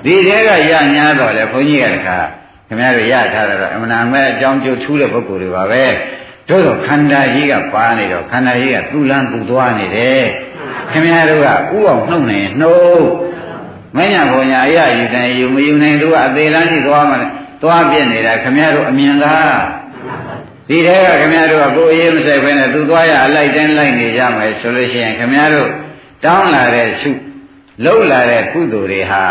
[0.05, 2.17] ဒီထဲကရညာတော့လေဘုန်းကြီးကတခါ
[2.67, 5.83] ခင်ဗျားတို့ရထားတော့အမှန်အမဲ့အကြောင်းကျိုးထူးတဲ့ပုဂ္ဂိုလ်တွေပါပဲ
[6.49, 10.25] တို့တော့ခန္ဓာကြီးကပါနေတော့ခန္ဓာကြီးကသူ့လန်းသူ့သွားနေတယ်
[10.91, 11.49] ခင်ဗျားတို့ကဥ
[11.87, 13.07] အောင်နှုတ်နေနှုတ်
[13.97, 17.15] မညာဘုံညာအရာယူတယ်ယူမယူနိုင်သူကအသေးလန်းကြီးသွားမှ
[17.61, 19.35] သွားပြစ်နေတာခင်ဗျားတို့အမြင်သာ
[20.69, 25.69] ဒီထဲကခင်ဗျားတို့ကကိုယ်အရေးမဆိုင်ဘဲနဲ့သူသွားရအလိုက်တိုင်းလိုက်နေကြမယ်ဆိုလို့ရှိရင်ခင်ဗျားတို့
[26.25, 27.11] တောင်းလာတဲ့ရှု
[27.83, 29.25] လှုပ်လာတဲ့ကုသိုလ်တွေဟာ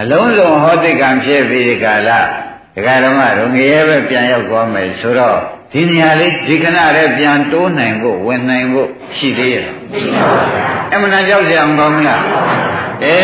[0.00, 2.10] အလုံးစုံဟောတိကံဖြစ်ပြီးကာလ
[2.74, 5.38] ဒကာဓမ္မတို့ငရဲပဲပြန်ရောက်သွားမယ်ဆိုတော့
[5.74, 9.66] ဒီနေရာလေးဒီခဏလေးပြန်တိုးနိုင်ဖို့ဝင်နိုင်ဖို့ရှိသေးရဲ့
[10.92, 12.22] အမှန်တရားကြောက်ကြမကောင်းလား
[13.04, 13.18] အဲ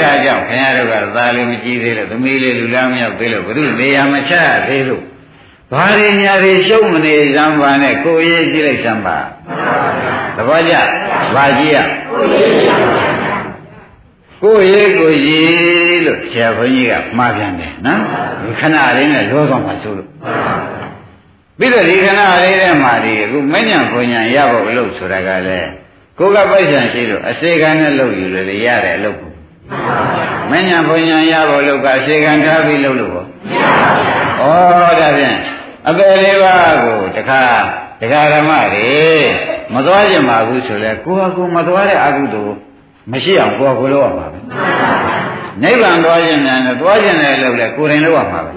[0.00, 4.34] ဒါကြောင့်ခင်ဗျားတို့ကသာလေးမကြည့်သေးလို့သမီးလေးလူလားမရောက်သေးလို့ဘုရုနေရာမချ
[4.68, 5.02] သေးလို့
[5.72, 9.18] ဘာရင်းညာတွေရှုံးမနေစမ်းပါနဲ့ကိုယ်ရေးကြည့်လိုက်စမ်းပါ
[10.36, 10.74] သဘောကျ
[11.34, 11.78] ဘာကြည့်ရ
[14.42, 18.00] ကိုယ်ရေးကိုရေးလို့ဆရာဘုန်းကြီးကမှားပြန်တယ်နော်
[18.42, 20.08] ဒီခဏလေးနဲ့လောကောင်းမှဆိုလို့
[21.62, 25.70] ပြီးတော့ဒီခဏလေးထဲမှာဒီအခုမညံဘုံညာရဖို့အလုပ်ဆိုတာကလည်း
[26.18, 29.32] ကိုယ်ကပိုက်ဆံရှိလို့အစေခံနဲ့လုပ်ယူလို့ရတဲ့အလုပ်ကို
[30.50, 33.28] မညံဘုံညာရဖို့လုပ်ကအစေခံထားပြီးလုပ်လို့ပေါ့ဩ
[35.00, 35.38] ဒါဖြင့်
[35.88, 37.42] အပယ်လေးပါးကိုတခါ
[38.00, 38.92] ဒကာဓမ္မတွေ
[39.74, 42.56] မသွားကြပါဘူးဆိုလဲကိုယ်ဟာကိုယ်မသွားတဲ့အကုသိုလ်
[43.12, 44.38] မရှိအောင်ကိုယ်ကိုယ်လုပ်ရမှာပဲ
[45.62, 48.52] နိဗ္ဗာန်သွားခြင်းများနဲ့သွားခြင်းနဲ့လို့လေကိုယ်တိုင်လုပ်ရမှာပဲ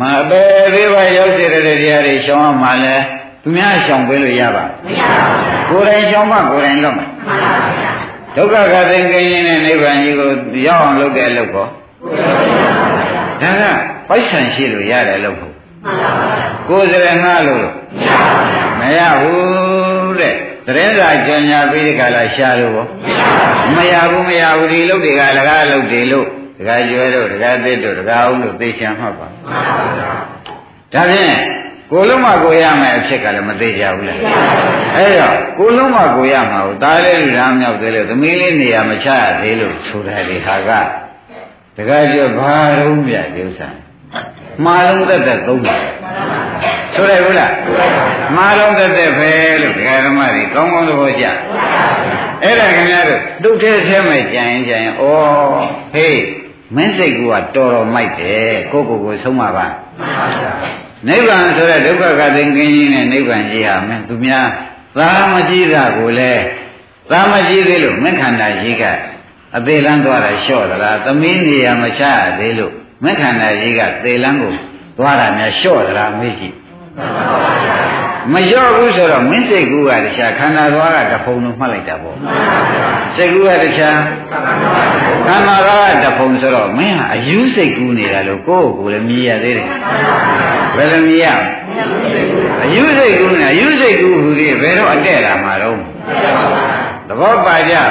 [0.00, 0.40] မအပေ
[0.74, 3.04] သေးပါရောက်စေတဲ့တရားတွေရှောင်းမှလည်း
[3.42, 5.26] သူများရှောင်ပေးလို့ရပါမရပါ
[5.68, 7.92] ဘူးကိုယ်တိုင်ရှောင်မှကိုယ်တိုင်လုပ်မယ်မှန်ပါဗျာ
[8.36, 10.28] ဒုက္ခကသိင်ကိန်းနဲ့နိဗ္ဗာန်ကြီးကို
[10.66, 11.66] ရောက်အောင်လုပ်တဲ့အလုပ်ကော
[13.42, 13.64] ဒါက
[14.08, 15.54] ပိုက်ဆံရှိလို့ရတယ်လို့ဟုတ်
[16.68, 17.66] ကိုယ်စရငှလို့
[18.78, 22.72] မရဘူးတဲ့သတ င်းစာကြော်ညာပြီးဒီကလာရှာလို့
[23.76, 26.26] မရဘူးမရဘူးဒီလုပ်တွေကလကားလုပ်တွေလို့
[26.58, 31.36] ဒကာကျွဲတို့ဒကာသစ်တို့ဒကာအောင်တို့သိချင်မှတ်ပါဒါဖြင့်
[31.90, 34.18] ကိုလုံးမကိုရမယ်အဖြစ်ကလည်းမသေးကြဘူးလား
[34.96, 40.70] အဲ့တော့ကိုလုံးမကိုရမှာကိုသားလေးလူသားမြောက်သေးလို့သမီးလေးနေရာမချရသေးလို့ဆိုတာဒီဟာက
[41.76, 43.68] တကယ်ကျော်ဘာလုံးပြဒီဥစ္စာ
[44.64, 45.84] မှားလုံးသက်သက်သုံးတယ်
[46.94, 47.52] ဆိုရဘူးလား
[48.36, 51.26] မှားလုံးသက်သက်ပဲလို့ဒကာဓမ္မတွေကောင်းကောင်းသဘောကျ
[52.42, 55.04] အဲ့ဒါခင်ဗျားတို့တုတ်သေးဆဲမဲ့ကြံရင်ကြံရင်ဩ
[55.94, 56.22] ဟေး
[56.76, 59.66] မင်းစိတ်ကတော်တော်မိုက်တယ်ကိုကိုကိုဆုံးပါပါ
[61.08, 64.46] နိဗ္ဗာန်ဆိုတဲ့ဒုက္ခကသိင်ကင်းကြီးနဲ့နိဗ္ဗာန်ကြီးဟာမင်းသူများ
[64.98, 66.42] သာမကြည့်တာကိုလည်း
[67.10, 68.84] သာမကြည့်သေးလို့မင်းခန္ဓာကြီးက
[69.56, 72.72] အသေးလန်းသွားတာလျှော့သလားသမီးနေရာမချရသေးလို့
[73.04, 74.54] မင်းခန္ဓာကြီးကသေလန်းကို
[74.98, 76.54] သွားတာများလျှော့သလားမေးကြည့်
[78.32, 82.16] မလျော့ဘူးဆိုတော့မင်းစိတ်ကူးကတခြားခန္ဓာသွားကတဖုံလို့မှတ်လိုက်တာပေါ့
[83.16, 83.98] စိတ်ကူးကတခြား
[85.26, 89.68] ခန္ဓာသွားကတဖုံဆိုတော့မင်းဟာအယူစိတ်ကူးနေတာလို့ကိုယ့်ကိုယ်လည်းမြည်ရသေးတယ်
[90.76, 91.26] ဘယ်လိုမြည်ရ
[92.64, 95.78] အယူစိတ်ကူးနေအယူစိတ်ကူးဟူသေးဘယ်တော့အတဲ့လာမှာတော့
[97.08, 97.90] သဘောပါကြလား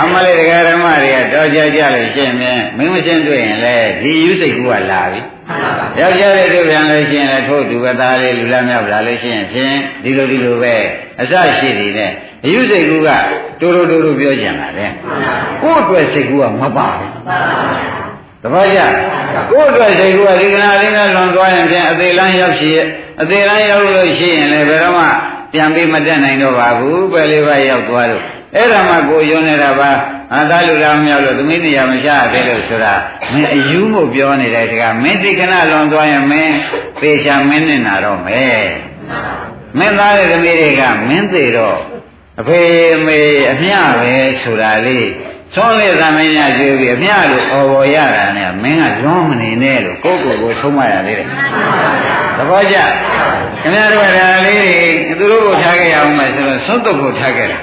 [0.00, 5.20] အမလေးတရားဓမ္မတွေကတော်ကြကြလို့ရှင်းမြင်မင်းမရှင်းတွေ့ရင်လေဒီယူစိတ်ကူကလာပြီ
[6.00, 10.74] ယောက်ျားလေးတို့ပြန်လို့ရှင်းလဲထို့သူပဲသားလေးလူလားမြောက်လာလို့ရှင်းဖြင့်ဒီလိုဒီလိုပဲ
[11.20, 12.12] အစရှိနေတယ်
[12.44, 13.08] အယူစိတ်ကူက
[13.60, 14.86] တူတူတူတူပြောကြတာလေ
[15.62, 17.10] ကိုယ့်အတွက်စိတ်ကူကမပါဘူး
[18.42, 18.80] တပည့်ကြ
[19.50, 22.86] ကိုယ့်အတွက်စိတ်ကူကဒီကနာလေးနဲ့လွန်သွားရင်ဖြင့်အသေးလန်းရောက်ရှိရဲ့
[23.20, 25.06] အသေးလန်းရောက်လို့ရှိရင်လည်းဘယ်တော့မှ
[25.52, 28.24] ပြန်ပြီးမတက်နိုင်တော့ပါဘူးပဲလေးပါရောက်သွားလို့
[28.56, 29.90] အဲ့ဒါမှကိုယွန်းနေတာပါ
[30.34, 32.94] အာသာလူလာမြောက်လို့သမီးနေရာမချသေးလို့ဆိုတာ
[33.32, 36.54] မင်းအယူမို့ပြောနေတယ်တကမင်းတိခဏလွန်သွားရင်မင်း
[37.00, 38.64] ပေချာမင်းနဲ့နာတော့မယ်
[39.78, 41.78] မင်းသားရဲ့သမီးတွေကမင်းသေးတော့
[42.40, 42.60] အဖေ
[43.06, 43.20] မေ
[43.52, 45.08] အမျှပဲဆိုတာလေး
[45.54, 51.28] သွန်လေသမင်းရကျွေးပြီးအမျှလို့អော်ပေါ်ရတာနဲ့မင်းကလွန်မနေနဲ့လို့ကိုယ့်ကိုယ်ကိုဆုံးမရသေးတယ်
[52.36, 52.76] သဘောကျ
[53.60, 54.80] ခင်ဗျားတို့ကဒါလေးတွေ
[55.18, 57.58] သူတို့ကိုထားခဲ့ရအောင်မယ်ဆိုတော့သုံးတုပ်ကိုထားခဲ့တာ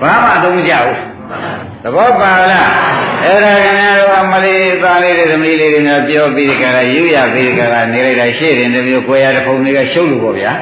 [0.00, 0.98] ဘာမှအသုံးမကျဘူး
[1.82, 2.68] သဘောပါလား
[3.24, 10.52] အဲ့ဒါခင်ဗျားတို့အမလေးသားလေးတွေသမီးလေးတွေနဲ့ပြောပြီးကြတာယူရပြီးကြတာနေလိုက်တာရှေ့ရင်တမျိုးကိုရတဲ့ပုံတွေကရှုပ်လို့ပေါ့ဗျာ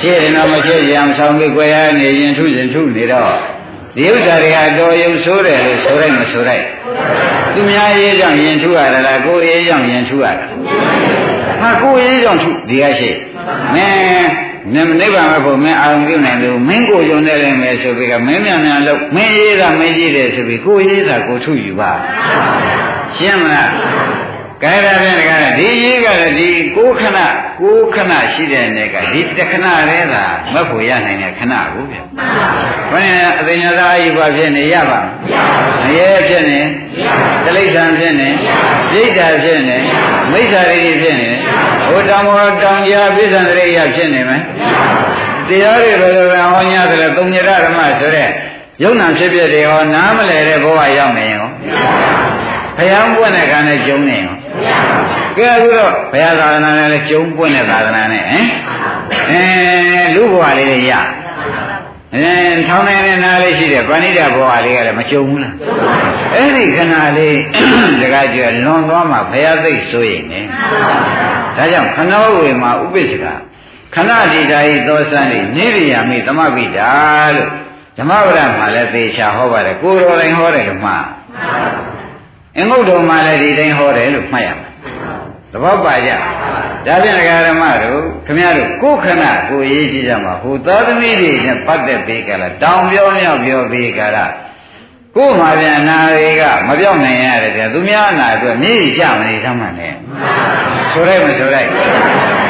[0.00, 3.34] ရှေ့ရင်တော့မရှေ့ရအောင်ဆောင်ပြီးကိုရနေရင်ထုရင်ထုနေတော့
[3.96, 6.64] ဒီဥစ္စာတွေဟာတော်ရုံဆိုးတယ်လို့ဆိုလိုက်မဆိုလိုက်
[7.54, 10.46] သူများရေးကြောင့်ရင်ထုရတာလားကိုယ်ရေးကြောင့်ရင်ထုရတာ
[11.60, 13.10] ဟာကိုယ်ရေးကြောင့်ထုဒီကရှိ
[13.74, 21.92] မင်း နိဗ္ဗာန်မဖို့မင်းအာရုံပြုနိုင်လို့မင်းကိုယုံနေလိမ့်မယ်ဆိုပြီးကမင်းမြန်မြန်လို့မင်းရေးတာမင်းကြည့်တယ်ဆိုပြီးကိုရေးတာကိုထုယူပါ
[23.16, 23.70] ရှင်းမလား
[24.62, 27.18] ကဲဒါဖြင့်ကဒီရေးကလည်းဒီကိုခဏ
[27.60, 31.98] ကိုခဏရှိတဲ့နေ့ကဒီတခဏလေးသာမဖို့ရနိုင်တဲ့ခဏကိုဗျ
[32.92, 35.00] ဘယ်နဲ့အသိဉာဏ်သာအယူပါဖြစ်နေရပါ
[35.84, 36.60] မရဲဖြစ်နေ
[37.44, 38.28] တိဋ္ဌံဖြစ်နေ
[38.90, 39.78] ပြိတ္တာဖြစ်နေ
[40.32, 41.30] မိစ္ဆာရိဖြစ်နေ
[41.86, 44.42] ဟိုတောင်ပေါ်တောင်ကြားပြစ္ဆန္တရိယဖြစ်နေမယ်
[45.48, 48.28] တရားတွေဘယ်လိုလဲဟောညာတယ်သုံးညရဓမ္မဆိုတဲ့
[48.82, 52.59] ယုံနာဖြစ်ဖြစ်တွေဟောနားမလဲတဲ့ဘဝရောက်နေရောဘု
[52.90, 54.34] ရားပွင့်တဲ့ခါနဲ့ကျုံနေရော
[55.36, 58.46] ကဲအခုတော့ဘုရားသာသနာနဲ့လည်းကျုံပွင့်တဲ့သာသနာနဲ့ဟင်
[59.30, 59.42] အဲ
[60.14, 60.92] လူဘဝလေးတွေရ
[62.14, 62.26] အဲ
[62.68, 65.54] ထောင်းနေတဲ့နားလေးရှိတယ်ပဏိတဘဝလေးကလည်းမကျုံဘူးလား
[66.34, 67.36] အဲ့ဒီခဏလေး
[68.02, 70.34] တကားကျွလွန်သွားမှဘုရားသိဆိုရင်ね
[71.56, 73.26] ဒါကြောင့်ခဏဝေမှာဥပိ္ပခ
[73.94, 76.90] ခဏတိတာဤသောစံဤနိရိယာမိသမပိတာ
[77.34, 77.50] လို့
[77.98, 81.06] ဓမ္မဝရမှာလည်းသေချာဟောပါတယ်ကိုယ်တော်တိုင်ဟောတယ်လို့မှား
[82.56, 84.70] အင်္ဂုတ္တမှာလည်းဒီတိုင်းဟောတယ်လို့မှတ်ရမယ်
[85.52, 86.10] သဘောပါကြ
[86.86, 94.30] ဒါဖြင့်ဒကာရမတို့ခမရတို့ကိုယ်ခဏကိုရေးကြည့်ကြမှာဟိုသာသမီတွေနဲ့ပတ်သက်ပြီးကြလားတောင်ပြောမြောက်ပြောပြီးကြလား
[95.16, 99.94] ကိုယ်မှာပြန်နာတွေကမပြောင်းနိုင်ရတယ်တဲ့သူများနာအတွက်မြည်ကြမနေသမှန်နဲ့
[100.92, 101.68] ဆိုလိုက်မဆိုလိုက်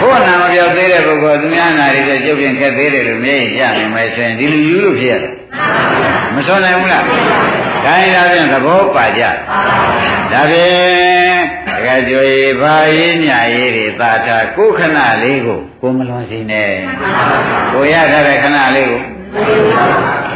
[0.02, 5.32] ကိုယ်နာမပြောသေးတဲ့ပုဂ္ဂိုလ်သူများနာတွေကျုပ်ပြင်ခက်သေးတယ်လို့မြည်ကြနေမယ်ဆိုရင်ဒီလူယူလို့ဖြစ်ရတယ်
[6.34, 9.22] မစွန်နိုင်ဘူးလားဒါရင်ဒါဖြင့်သဘောပါကြ
[10.32, 12.28] ဒါဖြင့်တကယ်ကြွေ
[12.60, 16.70] ဘာရေးမြရေးတွေသာတာကိုခဏလေးကိုကိုမလွန်စီနဲ့
[17.72, 19.00] ကိုရထားတဲ့ခဏလေးကို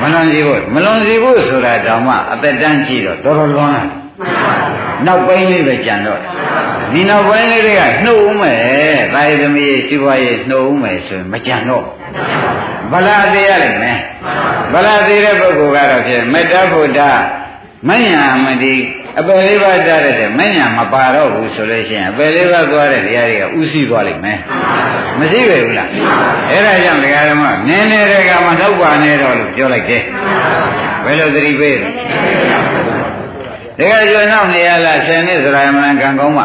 [0.01, 3.85] မလွန်စီဖို့မလွန်စီဖို့ဆိုတာတောင်မှအသက်တန်းကြည့်တော့တော်တော်လွန်လာ
[5.07, 6.21] နောက်ပိုင်းလေးပဲကြံတော့
[6.93, 11.85] ဒီနောက်ပိုင်းလေးတွေကနှုတ်ဦးမယ်တာယသမီးစီးပွားရေးနှုတ်ဦးမယ်ဆိုရင်မကြံတော့
[12.93, 14.01] ဗလာသေးရလိမ့်မယ်
[14.73, 17.01] ဗလာသေးတဲ့ပုဂ္ဂိုလ်ကတော့ဖြင့်မေတ္တာဘုဒ္ဓ
[17.89, 18.75] မညာမတိ
[19.19, 24.39] အပယ်လေးပါးတတ်တဲ့မညာမပါတော့ဘူးဆိုလို့ရှိရင်အပယ်လေးပါးသွားတဲ့တရားတွေကဥသိသွားလိမ့်မယ်
[25.19, 25.89] မရှိပဲဘူးလား
[26.51, 30.03] အဲ့ဒါကြောင့်တရားဓမ္မနည်းနည်းတွေကမတော့ပါနဲ့တော့လို့ပြောလိုက်တယ်
[31.05, 31.89] ဘယ်လိုသတိပေးလဲ
[33.79, 36.45] တကယ်ကျွမ်းတော့နေရလားဆယ်နှစ်ဆိုတာအမှန်ကန်ကောင်းမှ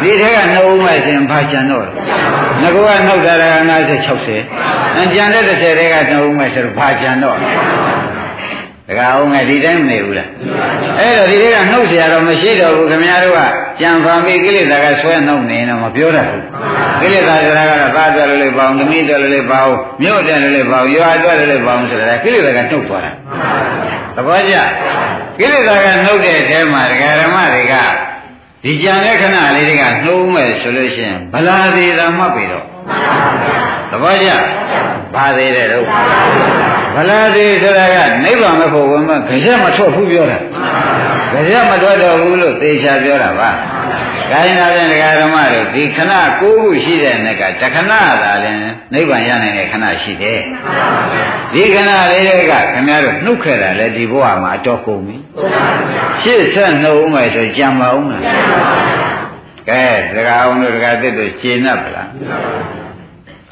[0.00, 7.36] ဒီထက်ကနှုတ်ဦးမဲ့ရှင်ဘာချန်တော့ငါကနှုတ်တာက50 60အကြံတဲ့30တွေကနှုတ်ဦးမဲ့ဆိုတော့ဘာချန်တော့
[8.89, 10.29] တကအောင်ငယ်ဒီတိုင်းမနေဘူးလား
[10.99, 13.41] အဲ့တော့ဒီတွေကနှုတ်เสียတော့မရှိတော့ဘူးခင်ဗျားတို့က
[13.79, 16.43] ကြံဖန်ပြီးကိလေသာကဆွဲနှုတ်နေတော့မပြောတတ်ဘူး
[17.01, 23.11] ကိလေသာဆိုတာကတော့သားတယ်လို့လေးပေါအောင်သမီးတယ်လို့လေးပေါအောင်မြို့တယ်လို့လေးပေါအောင်ရွာတယ်လို့လေးပေါအောင်ဆိုတာကိလေသာကနှုတ်သွားတာ
[24.15, 24.55] သဘောကျ
[25.39, 27.75] ကိလေသာကနှုတ်တဲ့အထဲမှာဒကာဓမ္မတွေက
[28.63, 32.65] ဒီကြံတဲ့ခဏလေးတွေကနှုံးမဲ့ဆိုလို့ရှိရင်ဗလာသေးတာမှတ်ပြီတော့
[33.91, 34.29] သဘောကျ
[35.13, 35.85] ဘာသေးတဲ့တော့
[36.94, 40.38] ဗလာသေးဆိုတာကနိဗ္ဗာန်မဖို့ဝင်မကြက်မထွက်ဘူးပြောတာ
[41.48, 43.50] ကြက်မထွက်တော့ဘူးလို့သေချာပြောတာပါ
[44.30, 48.52] ခိုင်းတာဖြင့်ဒကာဓမ္မတို့ဒီခဏကိုးခုရှိတဲ့နေ့ကတခဏသာလဲ
[48.92, 50.40] နိဗ္ဗာန်ရနိုင်တဲ့ခဏရှိတယ်
[51.52, 55.16] ဒီခဏလေးတွေကခင်ဗျားတို့နှုတ်ခဲ့တာလဲဒီဘဝမှာအတော်ကုန်ပြီ
[56.22, 58.22] ရှေ့ဆက်နှုတ်ဦးမယ်ဆိုကြံပါဦးလား
[59.68, 62.08] ကဲဒကာအောင်တို့ဒကာသစ်တို့ရှင်း납ဗလား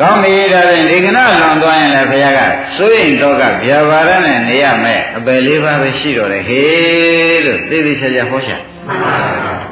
[0.00, 2.40] ကောင်းပြီဒါဖြင့်ဒီကနလွန်သွားရင်လည်းဘုရားက
[2.76, 8.56] စိုးရင်တော့ကဗျာပါရနဲ့နေရမယ်အပယ်လေးပါးပဲရှိတော့တယ်ဟေးလို့သိသိချာချာဟောချာ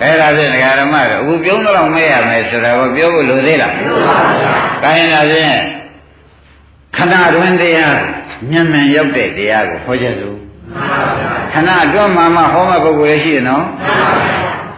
[0.02, 3.74] အဲ့ဒါဖြင့်ဒကာဓမ္မတို့အခုပြုံးတော့မဲရမယ်ဆိုတာကိုပြောဖို့လိုသေးလား
[4.82, 5.56] ကိုင်းဒါဖြင့်
[6.96, 7.96] ခဏတွင်တရား
[8.50, 10.36] မြန်မြန်ရောက်တဲ့တရားကိုဟောချက်စို့
[11.52, 13.64] ခဏအတွင်းမှာမှဟောမဲ့ပုဂ္ဂိုလ်ရှိတယ်နော်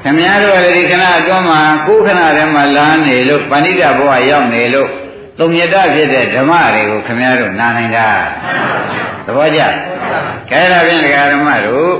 [0.03, 4.89] ခင်ဗျားတို့လည်းဒီခဏအတွင်းမှာကိုယ်ခဏတည်းမှာလာနေလို့ပဏိတဘဝရောက်နေလို့
[5.39, 8.09] သုံးရတဖြစ်တဲ့ဓမ္မတွေကိုခင်ဗျားတို့နာနိုင်တာ
[9.27, 9.61] သဘောကျ
[10.51, 11.91] ခဲဒါဖြင့်ဒကာဓမ္မတို့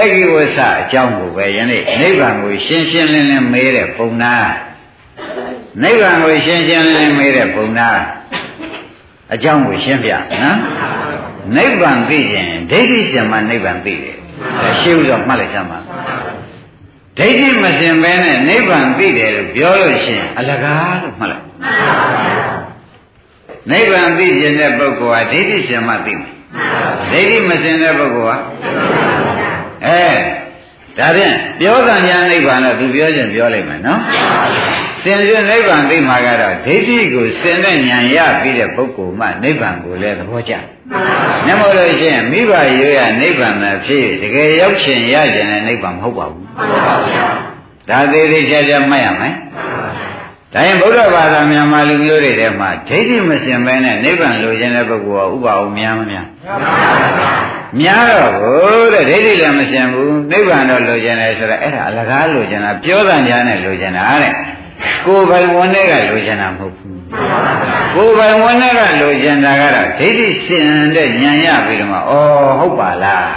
[0.00, 4.34] အဂိဝဆအကြောင်းကိုပဲယနေ့နိဗ္ဗာန်ကိုရှင်းရှင်းလင်းလင်းမေးတဲ့ပုံနာ
[5.82, 7.88] နိဗ္ဗာန်ကိုရှင်းရှင်းလင်းလင်းမေးတဲ့ပုံနာ
[9.34, 10.10] အကြောင်းကိုရှင်းပြ
[10.42, 10.58] နော်
[11.56, 14.16] နိဗ္ဗာန်သိရင်ဒိဋ္ဌိရှင်မှနိဗ္ဗာန်သိတယ်
[14.80, 15.78] ရှင်းဥစွာမှတ်လိုက်စမ်းပါ
[17.18, 21.70] ဒိဋ္ဌိမစင်ပဲနဲ့နိဗ္ဗာန်သိတယ်လို့ပြောလို့ရှိရင်အလကားလို့မှတ်လိုက်နိ
[23.82, 26.30] ဗ္ဗာန်သိခြင်းတဲ့ပုဂ္ဂိုလ်ဟာဒိဋ္ဌိရှင်မှသိမယ်
[27.12, 28.36] ဒိဋ္ဌိမစင်တဲ့ပုဂ္ဂိုလ်ဟာ
[29.86, 30.02] အဲ
[30.98, 34.00] ဒါဖြင့်ပြောကံညာနိဗ္ဗာန်တော့သူပြောခြင်းပြောလိုက်မယ်နော်
[35.02, 40.54] စင်စစ်နိဗ္ဗာန်သိမှာကတော့ဒိဋ္ဌိကိုစင်တဲ့ဉာဏ်ရပြီးတဲ့ပုဂ္ဂိုလ်မှနိဗ္ဗာန်ကိုလည်းသဘောကျ။
[41.46, 46.44] မျက်မှောက်လို့ရှိရင်မိဘရိုးရနိဗ္ဗာန်မှာဖြစ်တကယ်ရောက်ချင်ရကျင်တဲ့နိဗ္ဗာန်မဟုတ်ပါဘူး။
[47.88, 49.34] ဒါသေးသေးချာချာမှတ်ရမယ်။
[50.54, 56.26] ဒါရင်ဗုဒ္ဓဘာသာမြန်မာလူမျိုးတွေထဲမှာဒိဋ္ဌိမစင်ပဲနဲ့နိဗ္ဗာန်လိုချင်တဲ့ပုဂ္ဂိုလ်ကဥပအောင်များမများ။
[57.80, 58.52] များတော့ဘု
[58.94, 64.34] တဲ့ဒိဋ္ဌိလည်းမစင်ဘူးနိဗ္ဗာန်တော့လိုချင်တယ်ဆိုတော့အဲ့ဒါအလကားလိုချင်တာပြောတဲ့ညာနဲ့လိုချင်တာတဲ့။
[65.06, 67.00] ကိုယ်ပိုင်ဝန်နဲ့ကလိုချင်တာမဟုတ်ဘူး
[67.94, 72.00] ကိုယ်ပိုင်ဝန်နဲ့ကလိုချင်တာကတော့ဒိဋ္ဌိရှင်တဲ့ဉာဏ်ရပြီးတော့မှဩ
[72.58, 73.30] ဟုတ်ပါလား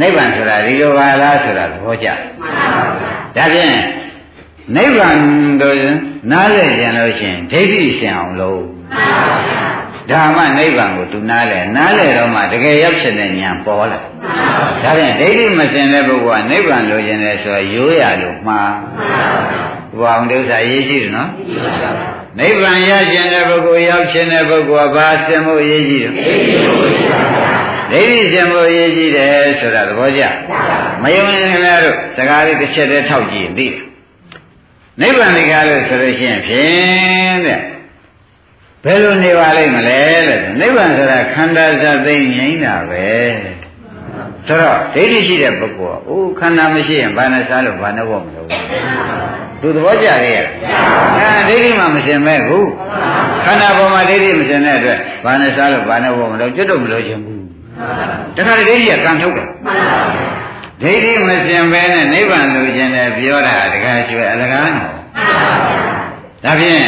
[0.00, 2.08] နိဗ္ဗာန်ဆိုတာဒီလိုပါလားဆိုတာသဘောကျ
[3.36, 3.74] ဒါဖြင့်
[4.76, 5.18] နိဗ္ဗာန်
[5.62, 5.76] တို့
[6.32, 8.60] နားလည်ကြလို့ရှိရင်ဒိဋ္ဌိရှင်အောင်လို့
[10.10, 13.98] ဒါမှနိဗ္ဗာန်ကိုသူနားလဲနားလဲတော့မှတကယ်ရောက်ဖြစ်တဲ့ဉာဏ်ပေါ်လာ
[14.82, 18.72] ဒါဖြင့်ဒိဋ္ဌိမစင်တဲ့ပုဂ္ဂိုလ်ကနိဗ္ဗာန်လိုချင်တယ်ဆိုတော့ရိုးရလို့မှား
[19.98, 21.30] ဘုရားအောင်ဒုစရရေးကြည့်တယ်နော်
[22.38, 26.12] နိဗ္ဗာန်ရခြင်းတဲ့ပုဂ္ဂိုလ်ရောက်ခြင်းတဲ့ပုဂ္ဂိုလ်ကဘာစင်ဖို့ရေးကြည့်တယ်
[27.90, 30.22] ဒိဋ္ဌိစင်ဖို့ရေးကြည့်တယ်ဆိုတာသဘောကျ
[31.02, 33.84] မယုံရင်ခင်ဗျားတို့စကားလေးတစ်ချက်တည်းထောက်ကြည့်ရင်သိတယ်
[35.00, 37.60] နိဗ္ဗာန်ဒီကားလို့ဆိုလို့ရှိရင်ဖြင့်တဲ့
[38.84, 43.08] ဘယ်လိုနေပါလိမ့်မလဲတဲ့နိဗ္ဗာန်ဆိုတာခန္ဓာဇာသိငြိမ်းတာပဲ
[44.46, 48.48] ဆိုတော့ဒိဋ္ဌိရှိတဲ့ပုဂ္ဂိုလ်ကအိုးခန္ဓာမရှိရင်ဘာနဲ့စားလို့ဘာနဲ့ဖို့မလို့
[49.60, 52.68] သူသဘောကျရဲ့အဲဒိဋ္ဌိမှမစင်မဲ့ဘူး
[53.44, 57.42] ခန္ဓာပေါ်မှာဒိဋ္ဌိမစင်တဲ့အတွက်ဘာနဲ့စားလို့ဘာနဲ့ဖို့မလို့ကျွတ်တော့မလို့ခြင်းဘူး
[58.36, 59.48] တခါဒိဋ္ဌိကကံထုတ်တယ်
[60.82, 64.92] ဒိဋ္ဌိမစင်ပဲနဲ့နိဗ္ဗာန်လိုချင်တယ်ပြောတာတခါကျွဲအလကားနော်
[66.44, 66.84] ဒါဖြင့်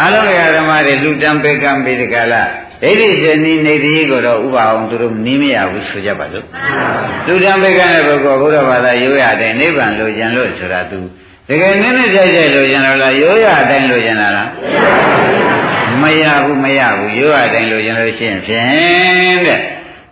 [0.00, 2.42] အလုံးစုံဓမ္မတွေလူတံပေကံပေတကလာ
[2.82, 6.46] ဒိဋ္ဌိရှင်ဤနေတိကိုတော့ဥပအောင်သူတို့နီးမရဘူးဆိုကြပါလို့
[7.26, 11.00] လူတံပေကံတဲ့ပုဂ္ဂိုလ်ဘုရားဘာသာရိုးရတဲ့နိဗ္ဗာန်လိုချင်လို့ဆိုတာသူ
[11.48, 14.48] တကယ်နည်းနည်းကြိုက်ကြိုက်လိုချင်တော့လားရိုးရအတိုင်းလိုချင်တာလား
[16.02, 19.60] မရဘူးမရဘူးရိုးရအတိုင်းလိုချင်လို့ရှိရင်ဖြင့်တဲ့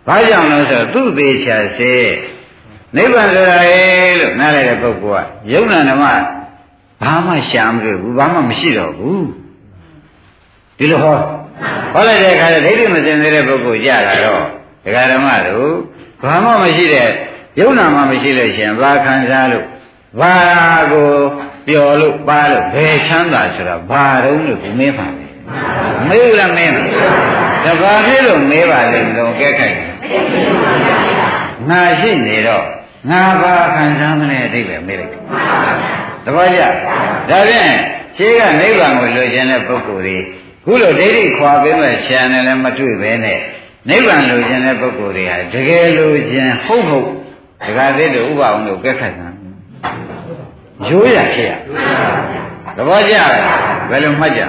[0.07, 1.95] ဘာကြောင့်လဲဆိုတော့သူ့သေးချာစေ
[2.95, 3.81] နိဗ္ဗာန်ဆိုတာလေ
[4.19, 6.03] လို့နားလည်တဲ့ပုဂ္ဂိုလ်ကယုံနာဓမ္မ
[7.03, 9.25] ဘာမှရှာမတွေ့ဘူးဘာမှမရှိတော့ဘူး
[10.77, 11.17] ဒီလိုဟော
[11.93, 14.43] ဟောလိုက်တဲ့အခါကျဒိဋ္ဌိမစင်သေးတဲ့ပုဂ္ဂိုလ်ကြတာတော့
[14.83, 15.71] ဒကာဓမ္မတို့
[16.23, 17.07] ဘာမှမရှိတဲ့
[17.59, 19.65] ယုံနာမှမရှိလို့ရှင်ဘာခံစားလို့
[20.19, 20.35] ဘာ
[20.91, 21.09] ကို
[21.67, 25.27] ပျော်လို့ပါလို့ဘယ်ချမ်းသာဆိုတာဘာတုံးလို့ဒီမင်းပါလေ
[26.07, 26.73] မေးလားမင်း
[27.63, 29.75] တဘာဖြစ်လို့မေးပါလိမ့်မလို့ကဲခိုက်
[31.69, 32.65] ငါရှိနေတော့
[33.09, 35.11] ငါဘာခံစားမလဲအတိတ်ပဲမေးလိုက်
[36.25, 36.61] တပည့်ကြ
[37.29, 37.71] ဒါဖြင့်
[38.17, 40.17] ရှင်းကနိဗ္ဗာန်ကိုလိုချင်တဲ့ပုဂ္ဂိုလ်တွေ
[40.65, 43.37] ခုလိုဒိဋ္ဌိခွာပေးမဲ့ဆရာနဲ့လည်းမတွေ့ပဲနဲ့
[43.89, 47.07] နိဗ္ဗာန်လိုချင်တဲ့ပုဂ္ဂိုလ်တွေဟာတကယ်လိုချင်ဟုတ်ဟုတ်
[47.65, 49.27] ဒကာသေးတို့ဥပအောင်တို့ကဲခိုက်တာ
[50.89, 51.51] ရိုးရဖြစ်ရ
[52.77, 53.13] သဘောကျ
[53.89, 54.41] ဘယ်လိုမှတ်ကြ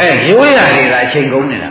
[0.00, 1.70] အဲရိုးရတွေကအချိန်ကုန်နေတာ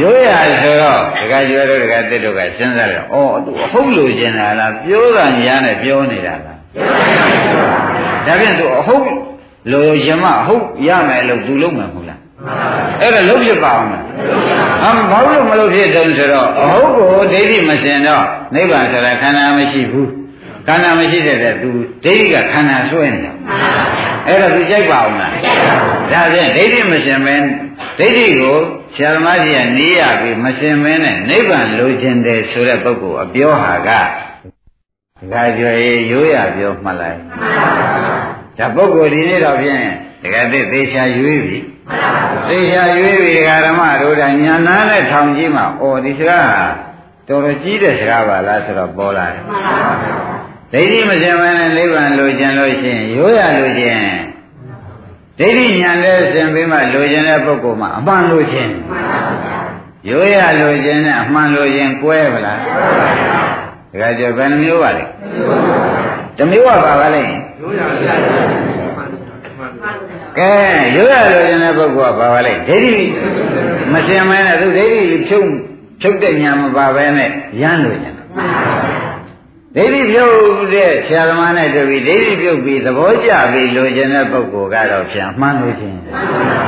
[0.00, 0.28] ရိုးရ
[0.62, 6.58] ဆိုတော့ဒကာကျွဲတို့ဒကာသစ်တို့ကစဉ်းစားတယ်ဩသူအဟုတ်လို့ကျင်တာလားပြောတာညာနဲ့ပြောနေတာလား
[8.26, 9.08] ဒါဖြင့်သူအဟုတ်
[9.72, 12.20] လို့ယမအဟုတ်ရမယ်လို့သူလုံးမှာမဟုတ်လား
[13.00, 14.04] အဲ့ဒါလုံးဖြစ်ပါအောင်လား
[14.84, 18.24] အမဘာလို့မလို့ဖြစ်တုံးဆိုတော့အဟုတ်ကိုဒိဋ္ဌိမစင်တော့
[18.54, 20.10] နိဗ္ဗာန်ဆိုတာခန္ဓာမရှိဘူး
[20.66, 21.70] ခန္ဓာမရှိတဲ့တဲ့သူ
[22.04, 23.32] ဒိဋ္ဌိကခန္ဓာဆွဲနေတာ
[24.26, 25.32] အဲ့တော့သူကြိုက်ပါအောင်လား
[26.12, 27.36] ဒါဖြင့်ဒိဋ္ဌိမစင်မဲ
[27.98, 28.58] ဒိဋ္ဌိကို
[28.94, 33.90] ဆရာသမားကြီးကနေရပြီးမစင်မဲနဲ့နိဗ္ဗာန်လိုချင်တယ်ဆိုတဲ့ပုဂ္ဂိုလ်အပြောဟာက
[35.32, 35.76] ဒါကြွယ်
[36.10, 37.18] ရိုးရပြောမှတ်လိုက်
[38.58, 39.82] ဒါပုဂ္ဂိုလ်ဒီနေ့တော့ဖြင့်
[40.22, 41.58] တကယ်သိသေချာရွေးပြီ
[42.48, 46.64] သေချာရွေးပြီဒကာဓမ္မတို့ကညာနာနဲ့ထောင်ကြီးမှာအော်ဒီစကားဟာ
[47.28, 49.44] တော်တော်ကြီးတဲ့စကားပါလားဆိုတော့ပေါ်လာတယ်
[50.72, 54.00] ဒိဋ္ဌိမစင်မနဲ့နိဗ္ဗာန်လိုချင်လို့ရှိရင်ရိုးရလိုချင်
[55.38, 58.68] ဒိဋ္ဌိညာနဲ့စင်ပြီးမှလိုချင်တဲ့ပုဂ္ဂိုလ်မှာအမှန်လိုချင်
[60.08, 62.58] ရိုးရလိုချင်နဲ့အမှန်လိုချင်ကွဲဗလား
[63.92, 65.04] ဒကာကျော်ဘယ်နှမျိုးပါလဲ
[66.36, 67.80] တစ်မျိုးပါပါလဲရိုးရ
[70.38, 70.52] ကဲ
[70.96, 73.04] ရိုးရလိုချင်တဲ့ပုဂ္ဂိုလ်ကပါပါလဲဒိဋ္ဌိ
[73.92, 75.48] မစင်မဲနဲ့သူဒိဋ္ဌိဖြုတ်
[76.00, 77.30] ဖြုတ်တဲ့ညာမပါပဲနဲ့
[77.62, 78.12] ရမ်းလို့ညာ
[79.76, 80.36] ဒိဋ္ဌိပြုတ်
[80.74, 85.98] တဲ့ဆရာသမားနဲ့တွေ့ပြီးဒိဋ္ဌိပြုတ်ပြီးသဘောကျပြီးလိုချင်တဲ့ပုဂ္ဂိုလ်ကတော့ပြန်မှန်းလို့ချင်း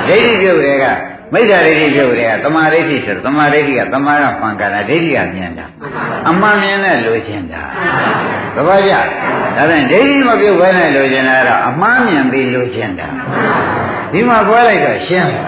[0.09, 0.85] ဒိဋ္ဌိပြုတ်တဲ့က
[1.33, 5.67] မိစ္ဆာဒိဋ္ဌိပြုတ်တဲ့ကသမာဓိဋ္ဌိဆိုသမာဓိဋ္ဌိကသမာကပံကတာဒိဋ္ဌိကမြင်တာ
[6.29, 7.63] အမှန်မြင်တဲ့လိုချင်တာ
[8.55, 8.93] သဘောကျ
[9.57, 13.09] ဒါဖြင့်ဒိဋ္ဌိမပြုတ်ဘဲနဲ့လိုချင်တာကတော့အမှန်မြင်ပြီးလိုချင်တာ
[14.13, 15.47] ဒီမှာခွဲလိုက်တော့ရှင်းပါ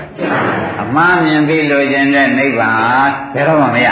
[0.83, 3.89] အမှန်မြင်ပြီးလိုချင်တဲ့နိဗ္ဗာန်ဘယ်တော့မှမရ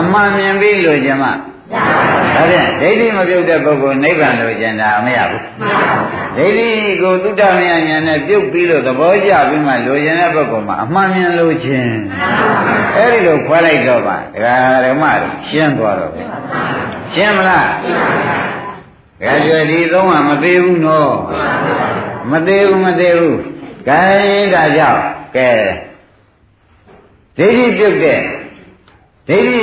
[0.00, 1.30] အမှန်မြင်ပြီးလိုချင်မှ
[1.74, 5.42] ဒါဖြင့်ဒိဋ္ဌိမပြုတ်တဲ့ပုဂ္ဂိုလ်နိဗ္ဗာန်လိုချင်တာမရဘူး
[6.36, 6.68] ဒိဋ္ဌိ
[7.02, 11.88] ကိုသုတ္တမယဉာဏ်နဲ့ပြုတ်ပြီးလို့သဘောကျပြီးမှလိုချင်တဲ့ပုဂ္ဂိုလ်မှာအမှန်မြင်လိုချင်
[12.96, 16.12] အဲ့ဒီလိုခွဲလိုက်တော့ပါဒကာဓမ္မတွေရှင်းသွားတော့
[17.14, 17.68] ရှင်းမလား
[19.22, 21.14] ကဲကြွယ်ဒီသုံးကမသေးဘူးနော်
[22.30, 23.38] မသေးဘူးမသေးဘူး
[23.88, 24.02] ကဲ
[24.54, 25.02] ဒါကြောင့်
[25.36, 25.50] ကဲ
[27.36, 28.20] ဒိဋ္ဌိပြုတ်တဲ့
[29.28, 29.60] ဒိဋ္ဌိ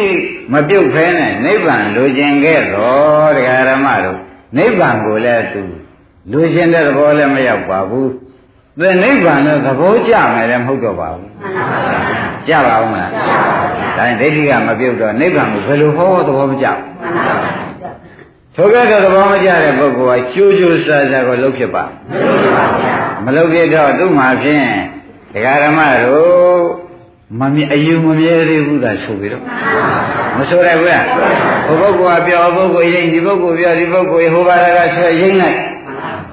[0.53, 4.19] မပြုတ်ဖဲနဲ့နိဗ္ဗာန်လိုချင်ခဲ့တော့တရားဓမ္မတို့
[4.57, 5.61] နိဗ္ဗာန်ကိုလည်းသူ
[6.31, 8.07] လိုချင်တဲ့သဘောလည်းမရောက်ပါဘူး။
[8.79, 11.27] သင်နိဗ္ဗာန်လည်းသဘောကျမယ်လည်းမဟုတ်တော့ပါဘူး။
[12.47, 13.11] ကြပါဦးမလား။
[13.97, 16.77] ဒါရင်ဒိဋ္ဌိကမပြုတ်တော့နိဗ္ဗာန်ကိုဘယ်လိုဟောသဘောမကျဘူး။
[18.55, 21.83] ထိုကဲ့သို့သဘောမကျတဲ့ပုဂ္ဂိုလ်ကကျိုးကျိုးဆာဆာကိုလှုပ်ဖြစ်ပါ
[23.25, 24.67] မလှုပ်ဖြစ်တော့သူ့မှာဖြင့်
[25.33, 26.90] ဒကာဓမ္မတို့
[27.39, 29.43] မမြအယူမမြဲသေးဘူးလားဆိုပြီးတော့
[30.37, 31.05] မဆိုရဘူးလား
[31.67, 35.57] ဟိုပုဂ္ဂိုလ်ကပြောပုဂ္ဂိုလ်ရင်ဒီပုဂ္ဂိုလ်ပြောဒီပုဂ္ဂိုလ်ဟိုဘာသာကဆွဲရိမ့်လိုက်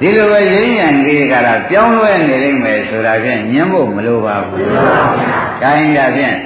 [0.00, 4.66] ဒီလိုပဲရိမ့်ရံကြီးကလာပြောင်းလဲနေလိမ့်မယ်ဆိုတာဖြင့်ညှင်းဖို့မလိုပါဘူး။
[5.62, 6.36] ဒါရင်ဒါဖြင့်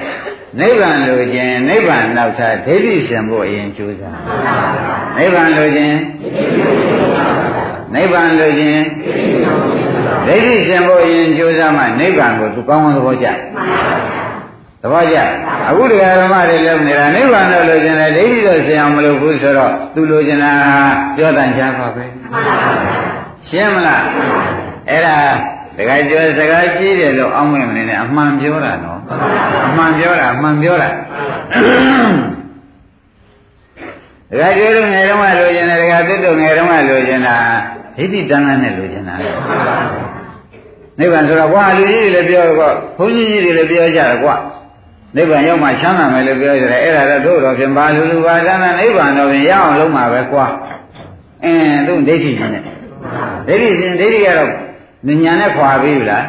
[0.60, 4.16] နိဗ္ဗာန်လိုခြင်းနိဗ္ဗာန်နောက်သားဒိဋ္ဌိရှင်ဖို့အရင်ကြိုးစား။
[5.16, 5.98] နိဗ္ဗာန်လိုခြင်း
[7.94, 8.82] နိဗ္ဗာန်လိုခြင်း
[10.26, 13.28] ဒိဋ္ဌိရှင်ဖို့အရင်ကြိုးစားမှနိဗ္ဗာန်ကိုသူကောင်းကောင်းသဘောကျ။
[14.82, 15.18] သဘောကျ
[15.68, 20.52] အခုတရားဓမ္မတွေလုံးနေတာနိဗ္ဗာန်တော့လိုချင်တယ်ဒိဋ္ဌိတော့ဆင်အောင်မလုပ်ဘူးဆိုတော့သူလိုချင်တာ
[21.16, 22.04] ပြောတန်ချပါပဲ
[23.48, 24.02] ရှင်းမလား
[24.88, 25.16] အဲ့ဒါ
[25.76, 29.00] တခါကျော်စကားကြီးတယ်လို့အောင်းမဲ့မနေနဲ့အမှန်ပြောတာနော်
[29.66, 30.88] အမှန်ပြောတာအမှန်ပြောတာ
[34.30, 37.36] တခါကျော်တို့ငယ်တုန်းကလိုချင်တယ်တခါသစ်တို့ငယ်တုန်းကလိုချင်တာ
[37.96, 39.14] ဒိဋ္ဌိတန်ခါနဲ့လိုချင်တာ
[40.98, 44.34] နိဗ္ဗာန်ဆိုတော့ကွာလူကြီးတွေလည်းပြောတော့ဘုန်းကြီးကြီးတွေလည်းပြောကြတယ်ကွာ
[45.16, 50.46] နိဗ္ဗာန်ရောက်မှချမ်းသာမယ်လို့ပြောကြတယ်အဲ့ဒါတော့တို့တော့ဖြင့်ဘာလူလူပါသနာနိဗ္ဗာန်တော့ဖြင့်ရအောင်လုံးမှာပဲကွာ
[51.44, 54.50] အင်းသူဒိဋ္ဌိရှင်နဲ့ဒိဋ္ဌိရှင်ဒိဋ္ဌိကတော့
[55.24, 56.24] ညာနဲ့ခွာပြီလား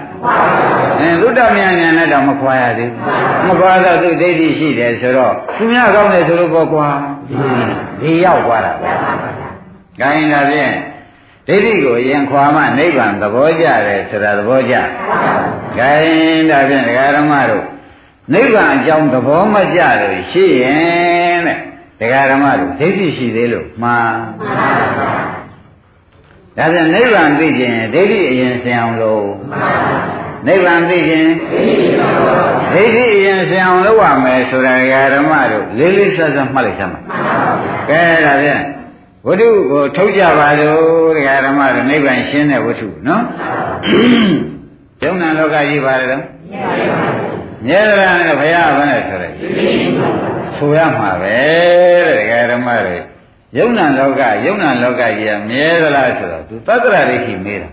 [1.00, 6.88] အဲသုတ္တမြညာနဲ့တော့မခွာရသေးဘူးမခွာတော့သူဒိဋ္ဌိရှိတယ်ဆိုတော့သူများကောင်းတယ်ဆိုလို့ပေါ့ကွာ
[8.02, 8.90] ဒီရောက်သွားတာပဲ
[10.00, 10.74] ခိုင်းတာဖြင့်
[11.48, 14.76] ဒိဋ္ဌိကိုရင်ခွာမှနိဗ္ဗာန်သဘောကျတယ်ဆိုတာသဘောကျ
[15.78, 17.66] ခိုင်းတာဖြင့်ဒကာဓမ္မတို့
[18.32, 21.57] နိဗ္ဗာန်အကြောင်းသဘောမကျလို့ရှိရင်တဲ့
[21.99, 24.15] ဒကာဓမ္မတို့ဒိဋ္ဌိရှိသေးလို့မှား
[26.57, 29.26] ဒါပြန်နိဗ္ဗာန်သိခြင်းဒိဋ္ဌိအရင်ဆင်အောင်လို့
[30.47, 31.30] နိဗ္ဗာန်သိခြင်း
[32.74, 34.74] ဒိဋ္ဌိအရင်ဆင်အောင်လုပ်ရမယ်ဆိုတာ
[35.13, 36.99] ဓမ္မတို့လေးလေးဆက်ဆက်မှတ်လိုက်သမှာ
[37.89, 38.61] ကဲဒါပြန်
[39.28, 43.24] ဝတ္ထုကိုထုတ်ကြပါလို့တရားဓမ္မတို့နိဗ္ဗာန်ရှင်းတဲ့ဝတ္ထုနော်
[45.03, 46.24] ယုံနာလောကကြီးပါလေတော့
[47.66, 49.29] မြဲသလားနဲ့ဘုရားဘာနဲ့ဆိုရဲ
[50.57, 51.37] ဆိုရမှာပဲ
[52.07, 52.97] တဲ့တရားဓမ္မတွေ
[53.57, 57.68] ယုံနာလောကယုံနာလောကကြီးကမြဲသလားဆိုတော့သူသတ္တရဒိဋ္ဌိမေးတာ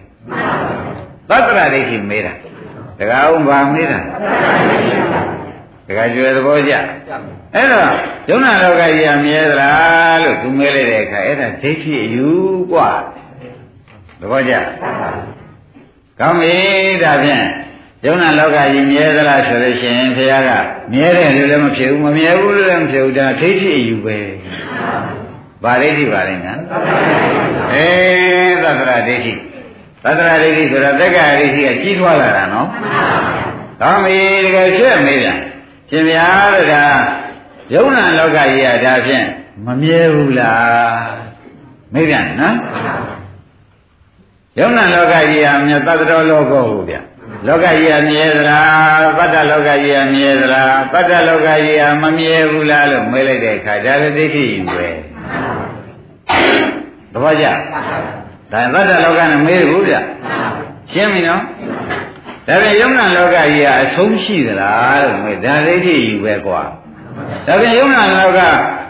[1.29, 2.33] သတ္တရဒိဋ္ဌိမေးတာ
[2.99, 3.99] တခါအောင်ဗာမေးတာ
[5.87, 6.73] တခါကျွယ်သဘောကျ
[7.55, 7.89] အဲ့တော့
[8.29, 12.29] ယုံနာလောကကြီးကမြဲသလားလို့သူမေးလိုက်တဲ့အခါအဲ့ဒါဒိဋ္ဌိအယူ
[12.71, 12.91] กว่า
[14.19, 14.53] သဘောကျ
[16.19, 16.55] ကောင်းပြီ
[17.03, 17.45] ဒါဖြင့်
[18.06, 20.50] ယုံနာလောကကြီးမြဲသလားဆိုလို့ရှိရင်ဘုရားက
[20.92, 24.18] မြဲတယ်လို့လည်းမဖြစ်ဘူးမမြဲဘူးလို့လည်းမဖြစ်ဘူးဒါဒိဋ္ဌိအယူပဲ
[25.64, 26.60] ဗာဒိဋ္ဌိပါလိမ့်နော်
[27.74, 29.32] အေးသတ္တရာဒိဋ္ဌိ
[30.04, 32.68] သတ္တရာဒိဋ္ဌိဆိုတာတက္ကရာဒိဋ္ဌိကကြီးထွားလာတာနော်
[33.80, 35.38] ကောင်းပြီတကယ်ဖြစ်မေးပြန်
[35.90, 36.84] ရှင်ဗျာတဲ့ဒါ
[37.74, 39.26] ယုံနာလောကကြီးကဒါဖြင့်
[39.66, 41.10] မမြဲဘူးလား
[41.92, 42.56] မေးပြန်နော်
[44.58, 46.96] ယုံနာလောကကြီးဟာမြတ်သတ္တရောလောကောဟုတ်ဗျ
[47.46, 54.88] လောကကြီးဟာမြဲသလားပတ္တလောကကြီးဟာမြဲသလားပတ္တလောကကြီးဟာမမြဲဘူးလားလို့မေးလိုက်တဲ့အခါဒါလည်းဒိဋ္ဌိယူပဲ
[57.12, 57.46] သဘောကျ
[58.52, 59.94] ဒါသတ္တလောကနဲ့မေးဘူးဗျ
[60.92, 61.42] ရှင်းပြီနော်
[62.46, 66.62] ဒါပြန်ယုံနာလောကကြီးကအဆုံးရှိသလားလို့မေးဒါဒိဋ္ဌိယူပဲကွာ
[67.46, 68.40] ဒါပြန်ယုံနာလောက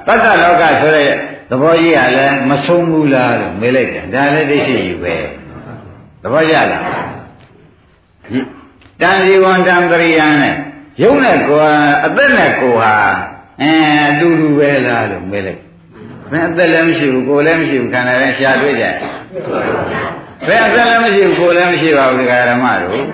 [0.06, 1.10] သတ္တလောကဆိုတဲ့
[1.50, 5.16] သဘောကြီးကလည်းမဆုံးဘူးလားလို့မေးလိုက်တယ်ဒါလည်းဒိဋ္ဌိယူပဲ
[6.22, 6.84] သဘောကျလား
[9.00, 10.54] တန်စီဝံတံပရိယံနဲ့
[11.02, 11.76] ယုံနဲ့ကိုယ်
[12.06, 12.94] အသက်နဲ့ကိုယ်ဟာ
[13.62, 13.72] အဲ
[14.10, 15.60] အတူတူပဲလားလို့မေးလိုက်
[16.30, 18.84] ဘယ်အသက်လည်းမရှိဘူးကိုယ်လည်းမရှိဘူးခန္ဓာလည်းရှားတွေ့ကြ
[20.46, 23.04] ဘယ်အသက်လည်းမရှိဘူးကိုယ်လည်းမရှိပါဘူးဒီဃာရမတို့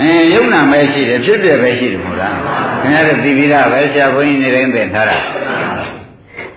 [0.00, 2.36] အဲယုံနာပဲရှိတယ်ဖြစ်ပြပဲရှိတယ်မို့လား
[2.82, 5.18] ခင်ဗျားတို့သိပြီးသားပဲဆရာဘုန်းကြီးနေတိုင်းသင်ထားတာ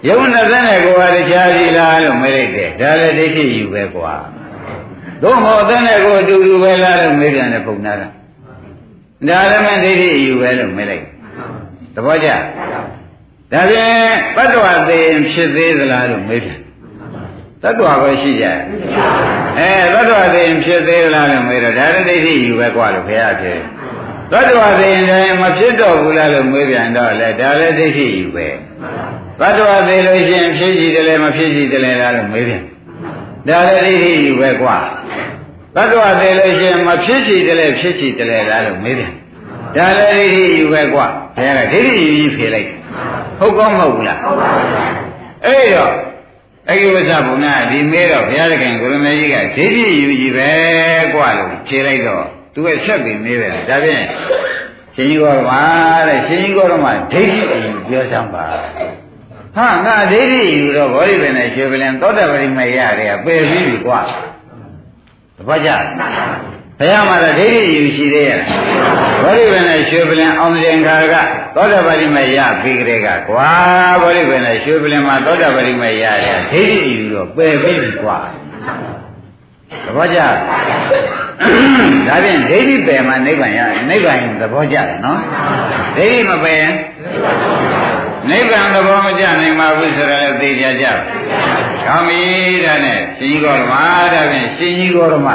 [0.08, 4.14] ယုံနာတဲ့နဲ့ကိုယ်ဟာတခြားစီလားလို့မေးလိုက်တယ်ဒါလည်းဒိဋ္ဌိယူပဲကွာ
[5.22, 11.05] တို့မဟုတ်တဲ့နဲ့ကိုအတူတူပဲလားလို့မေးပြန်တယ်ပုံနာကဒါလည်းမဒိဋ္ဌိယူပဲလို့မေးလိုက်
[11.95, 12.29] သဘောကျ
[13.53, 16.61] ဒါဖြင့်တတ္တဝသေးဖြစ်သေးသလားလို့မေးပြန်
[17.62, 18.47] တတ္တဝပဲရှိကြ
[19.59, 23.59] အဲတတ္တဝသေးဖြစ်သေးသလားလို့မေးတော့ဒါလည်းဒိဋ္ဌိယူပဲกว่าလို့ဘုရားဖြစ်
[24.33, 28.49] တတ္တဝသေးရင်လည်းမဖြစ်တော့ဘူးလားလို့မေးပြန်တော့လေဒါလည်းဒိဋ္ဌိယူပဲ
[29.41, 32.62] တတ္တဝသေးလို့ရှိရင်ဖြစ်ကြည့်တယ်လည်းမဖြစ်ကြည့်တယ်လည်းလားလို့မေးပြန်
[33.48, 34.78] ဒါလည်းသိသိယူပဲကွာ
[35.76, 39.12] သတ္တဝါသေးလို့ရှိရင်မဖြစ်ချည်တလဲဖြစ်ချည်တလဲလားလို့မေးတယ်
[39.76, 42.70] ဒါလည်းဒိဋ္ဌိယူပဲကွာဘုရားကဒိဋ္ဌိယူကြီးဖြေလိုက်
[43.39, 44.68] ဟုတ်ကောမဟုတ်ဘူးလားဟုတ်ပါဘူး
[45.46, 45.94] အဲ့တော့
[46.70, 50.50] အကိဝဇ္ဇဘုနာဒီမေးတော့ဘုရားသခင်ကိုရမေကြီးကဒိဋ္ဌိယူကြီးပဲ
[51.16, 54.04] ကွာလို့ဖြေလိုက်တော့သူကဆက်ပြီးမေးပဲဒါဖြင့်
[54.96, 55.52] ရှင်ကြီးကောရမ
[56.08, 58.46] တဲ့ရှင်ကြီးကောရမဒိဋ္ဌိယူပြောဆောင်ပါ
[59.56, 63.99] ဟာငါဒိဋ္ဌိယူတော့ဘောဓိပင်နဲ့ရွှေပလင်သောတာပတိမရတယ်ပယ်ပြီးပြီကွာ
[65.38, 65.70] တပတ်ကြ
[66.80, 68.39] ဘုရားမှာဒိဋ္ဌိယူရှိသေးရဲ့
[69.22, 71.16] ဘောဓိပင်နဲ့ရွှေပလင်အောင်တင်ခါက
[71.56, 73.52] သောတာပတိမရပြီးကြတဲ့ကကွာ
[74.02, 78.18] ဘောဓိပင်နဲ့ရွှေပလင်မှာသောတာပတိမရတယ်ဒိဋ္ဌိယူတော့ပယ်ပြီးပြီကွာ
[79.86, 85.20] သဘောကျဒါဖြင့်ဒိဋ္ဌိပယ်မှာနိဗ္ဗာန်ရနိဗ္ဗာန်သဘောကျတယ်နော်
[85.97, 87.81] ဒိဋ္ဌိမပယ်နိဗ္ဗာန်
[88.74, 90.86] သဘောမကျနိုင်ပါဘူးဆိုတော့လည်းသိကြကြ။
[91.86, 92.22] ကောင်းပြီ
[92.65, 93.74] ဒါနဲ့ရှင်ကြီးကောဓမ
[94.13, 95.28] ဒါဖြင့်ရှင်ကြီးကောဓမ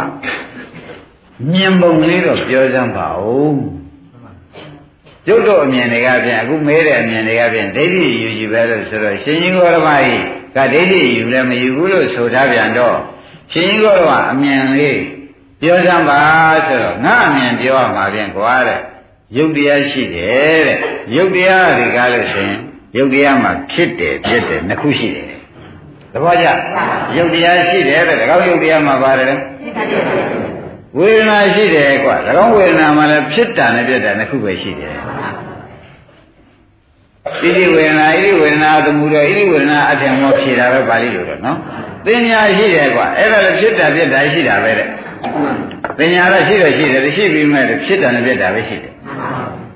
[1.51, 3.57] မြင်ပုံလေးတော့ပြောစမ်းပါဦး။
[5.29, 10.23] ရုပ်တော့အမြင်တွေကဖြင့်အခုမဲတဲ့အမြင်တွေကဖြင့်ဒိဋ္ဌိယူယူပဲလို့ဆိုတော့ရှင်ကြီးကောဓမကြီး
[10.57, 12.97] ကဒိဋ္ဌိယူလည်းမယူဘူးလို့ဆိုထားပြန်တော့
[13.53, 15.01] ရှင်ကြီးကောဓမအမြင်လေး
[15.61, 16.21] ပြောစမ်းပါ
[16.67, 18.81] ဆိုတော့ငါအမြင်ပြောရမှာဖြင့်ကွာတဲ့။
[19.37, 20.79] ယုတ်တရားရှိတယ်တဲ့။
[21.15, 22.66] ယုတ်တရားတွေကားလို့ဆိုရင်
[22.97, 25.29] ယုတ်တရားမှာဖြစ်တယ်ဖြစ်တယ်နှစ်ခုရှိတယ်
[26.13, 26.47] သဘောကျ
[27.17, 29.35] ယုတ်တရားရှိတယ်တဲ့ဒါကောယုတ်တရားမှာပါတယ်
[30.99, 34.95] ဝေဒနာရှိတယ်ကွာဒါကောဝေဒနာမှာလည်းဖြစ်တာနဲ့ပြက်တာနှစ်ခုပဲရှိတယ်
[37.43, 41.59] ဣတိဝေဒနာဣတိဝေဒနာသမှုတော့ဣတိဝေဒနာအထင်မောဖြေတာပဲပါဠိလိုတော့နော်
[42.07, 44.89] သင်ညာရှိတယ်ကွာအဲ့ဒါလည်းဖြစ်တာပြက်တာရှိတာပဲတဲ့
[45.99, 48.93] ပညာတော့ရှိတော့ရှိတယ်ရှိပြီးမဲ့ဖြစ်တယ်နဲ့ပြက်တာပဲရှိတယ်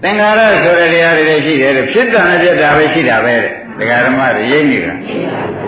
[0.03, 3.35] သင်္ခါရဆိုတဲ့တရားတွေလည်းရှိတယ်ဖြစ်တယ်နဲ့ပြက်တာပဲရှိတာပဲ
[3.79, 4.95] ဒကာဓမ္မတွေရိပ်နေတာ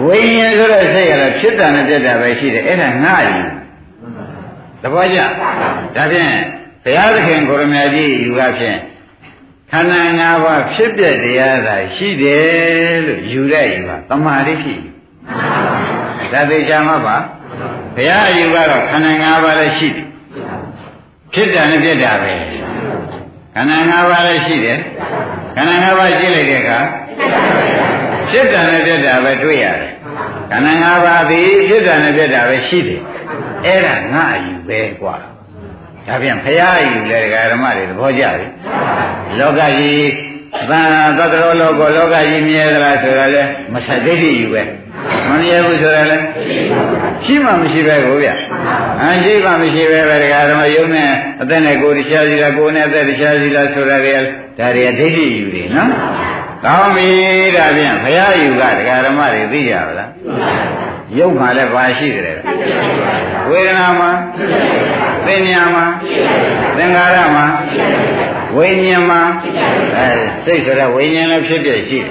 [0.04, 3.40] ဝိညာဉ်ဆိုတဲ့စိတ်ကလည်းဖြစ်တယ်နဲ့ပြက်တာပဲရှိတယ်အဲ့ဒါငါယူ
[4.82, 5.18] သဘောကျ
[5.96, 6.32] ဒါဖြင့်
[6.84, 8.78] ဘုရားသခင်ကိုရမကြီးယူကဖြင့်
[9.70, 14.74] ခန္ဓာ၅ပါးဖြစ်ပြတရားသာရှိတယ်လို့ယူတဲ့ယူပါတမာရိရှိ
[16.32, 17.16] ဒါသိချာမှာပါ
[17.96, 20.06] ဘုရားအယူကတော့ခန္ဓာ၅ပါးလည်းရှိတယ်
[21.34, 22.32] ဖြစ်တာနဲ့ပြက်တာပဲ
[23.55, 24.79] ခန္ဓာ၅ပါးလည်းရှိတယ်
[25.55, 26.79] ခန္ဓာ၅ပါးရှိလိုက်တဲ့အခါ
[28.29, 29.91] ဖြစ်တာနဲ့ပြက်တာပဲတွေ့ရတယ်
[30.51, 33.01] ခန္ဓာ၅ပါးသည်ဖြစ်တာနဲ့ပြက်တာပဲရှိတယ်
[33.65, 35.17] အဲ့ဒါငါအယူပဲกว่า
[36.07, 38.47] ဒါပြန်ဖရာအယူလဲဒကာဓမ္မတွေသဘောကျပြီ
[39.39, 40.05] လောကကြီး
[40.70, 40.82] သံ
[41.18, 43.42] သတ္တရောလောကလောကကြီးမြဲသလားဆိုတော့လေ
[43.72, 44.62] မဆက်ဒိဋ္ဌိယူပဲ
[45.28, 46.18] မမြဲဘူးဆိုတော့လေ
[47.24, 48.28] ရှိမှမရှိပဲကိုဗျ
[49.00, 51.10] အရှိမှမရှိပဲပဲဒကာဓမ္မယုံနဲ့
[51.42, 54.12] အသက်နဲ့ကိုယ်တရားစီလားကိုယ်နဲ့အသက်တရားစီလားဆိုတော့လေ
[54.58, 55.88] ဒါတွေကဒိဋ္ဌိယူတွေနော်
[56.64, 57.08] ကောင်းပြီ
[57.56, 60.10] ဒါပြန်ဘုရားယူကဒကာဓမ္မတွေသိကြပါလား
[61.18, 62.38] ရုပ်မှာလည်းဘာရှိတယ်
[63.50, 64.10] ဝေဒနာမှာ
[65.26, 65.84] သင်ညာမှာ
[66.76, 67.46] သင်္ခါရမှာ
[68.56, 69.22] ဝိညာဉ်မှာ
[69.96, 70.08] အဲ
[70.44, 72.10] စိတ်ဆိုတဲ့ဝိညာဉ်လည်းဖြစ်ပြရှိတယ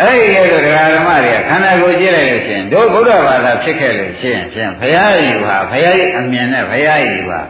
[0.00, 7.40] အဲ့ဒီလိုတရားဓမ္မတွေကခန္ဓာကိုယ်ကြည့်လိုက်လို့ရှိရင်တို့ဘုရားဘာသာဖြစ်ခဲ့လို့ရှိရင်ဖြင့်ဘုရားယူဟာဘုရားရဲ့အမြင်နဲ့ဘုရားယူဟာ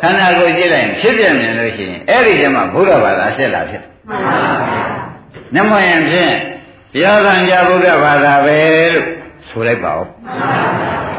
[0.00, 4.38] ခန္ဓာကိုယ်ကြည့်လိုက်ရင်ဖြစ်ပြမြင်လို့ရှိရင်အဲ့ဒီကျမှဘုရားဘာသာဆက်လာဖြစ်မှန်ပါ
[4.68, 6.34] ဘူးနမယံဖြင့်
[6.92, 8.58] တရားခံကြဘုရားဘာသာပဲ
[8.94, 9.06] လို့
[9.50, 10.06] ဆိုလိုက်ပါဦး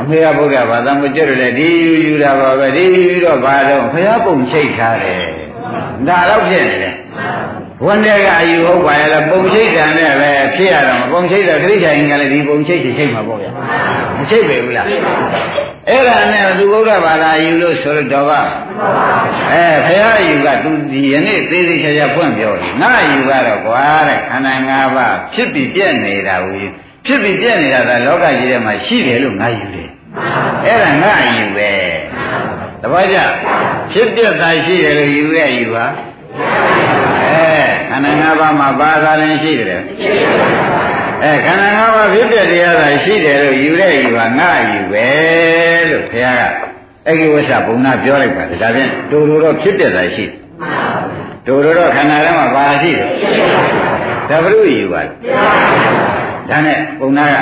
[0.02, 5.24] အမေကဘုရားဘာသာမကြွတယ်လေဒီယူယူတာပါပဲဒီယူတော့ဘာတော့ဘုရားပုံချိတ်ထားတယ်
[6.08, 6.96] ဒါတော့ဖြစ်နေတယ်
[7.86, 13.52] ဝန်တဲ့ကအယူဟုတ်ပါရဲ့လားပုံချိတ်တန်နဲ့ပဲဖြစ်ရတော့ပုံချိတ်တော့ခရိယာရင်ကလည်းဒီပုံချိတ်ချိတ်မှာပေါ့ဗျာ
[14.18, 14.86] မချိတ်ပဲဘူးလား
[15.90, 18.32] အဲ့ဒါနဲ့သူဘုရားဘာသာယူလို့ဆိုတော့က
[19.52, 26.68] အဲဘုရားယူကသူဒီယနေ့သေးသေးချာချာဖွင့်ပြောတယ်ငါယူကတော့ကွာတဲ့ခန္ဓာ၅ပါးဖြစ်ပြီးပြည့်နေတာကို
[27.06, 29.90] ဖြစ်ပြီးပြည့်နေတာကလောကကြီးထဲမှာရှိတယ်လို့ငါယူတယ်
[30.66, 31.72] အဲ့ဒါငါယူပဲ
[32.82, 33.18] တပည့်ကြ
[33.92, 35.86] ဖြစ်ပြတာရှိတယ်လို့ယူရယူပါ
[37.30, 37.46] အဲ
[37.90, 39.82] ခန္ဓာ၅ပါးမှာဘာသာလည်းရှိတယ်
[41.24, 45.08] အဲခန္ဓာ၅ပါးဖြစ်ပြတရားသာရှိတယ်လို့ယူတဲ့ယူပါငါယူပဲ
[45.90, 46.56] လို့ဘုရားက
[47.08, 50.26] အဲ့ဒီဝိသဘုံနာပြောလိုက်ပါတယ်ဒါဖြင့်တူတူတော့ဖြစ်ပြတာရှိ
[51.46, 53.08] တူတူတော့ခန္ဓာထဲမှာဘာရှိတယ်
[54.30, 55.02] ဒါဘုရုယူပါ
[56.52, 57.38] ဒါနဲ့ဘုံနာက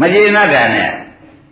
[0.00, 0.90] မကျေနပ်တာနဲ့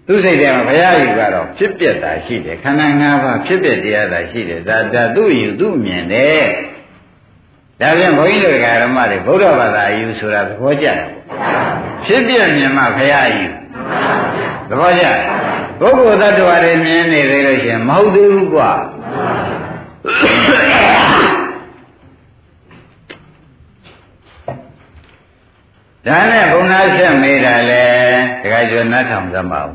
[0.07, 6.47] သူစိတ်ထဲမှာဘုရားယူကတော့ဖြစ်ပြတာရှိတယ်ခန္ဓာ၅ပါးဖြစ်ပြတရားသာရှိတယ်ဒါဒါသူ့ယူသူ့မြင်တယ်
[7.81, 10.99] ဒါပြန်ဘုန်းကြီးတို့ဓမ္မတွေဗုဒ္ဓဘာသာယူဆိုတာသဘောကျတယ်
[12.05, 13.47] ဖြစ်ပြမြင်မှဘုရားယူ
[14.69, 15.05] သဘောကျ
[15.81, 18.71] ပုဂ္ဂိုလ်တ attva တွေမြင်နေသေးလို့ရှင်မဟုတ်သေးဘူးကွာ
[26.07, 27.85] ဒါနဲ့ဘုံနာဆက်မေးတာလေ
[28.43, 29.75] တခါကျော်နတ်ထောင်သမောင်း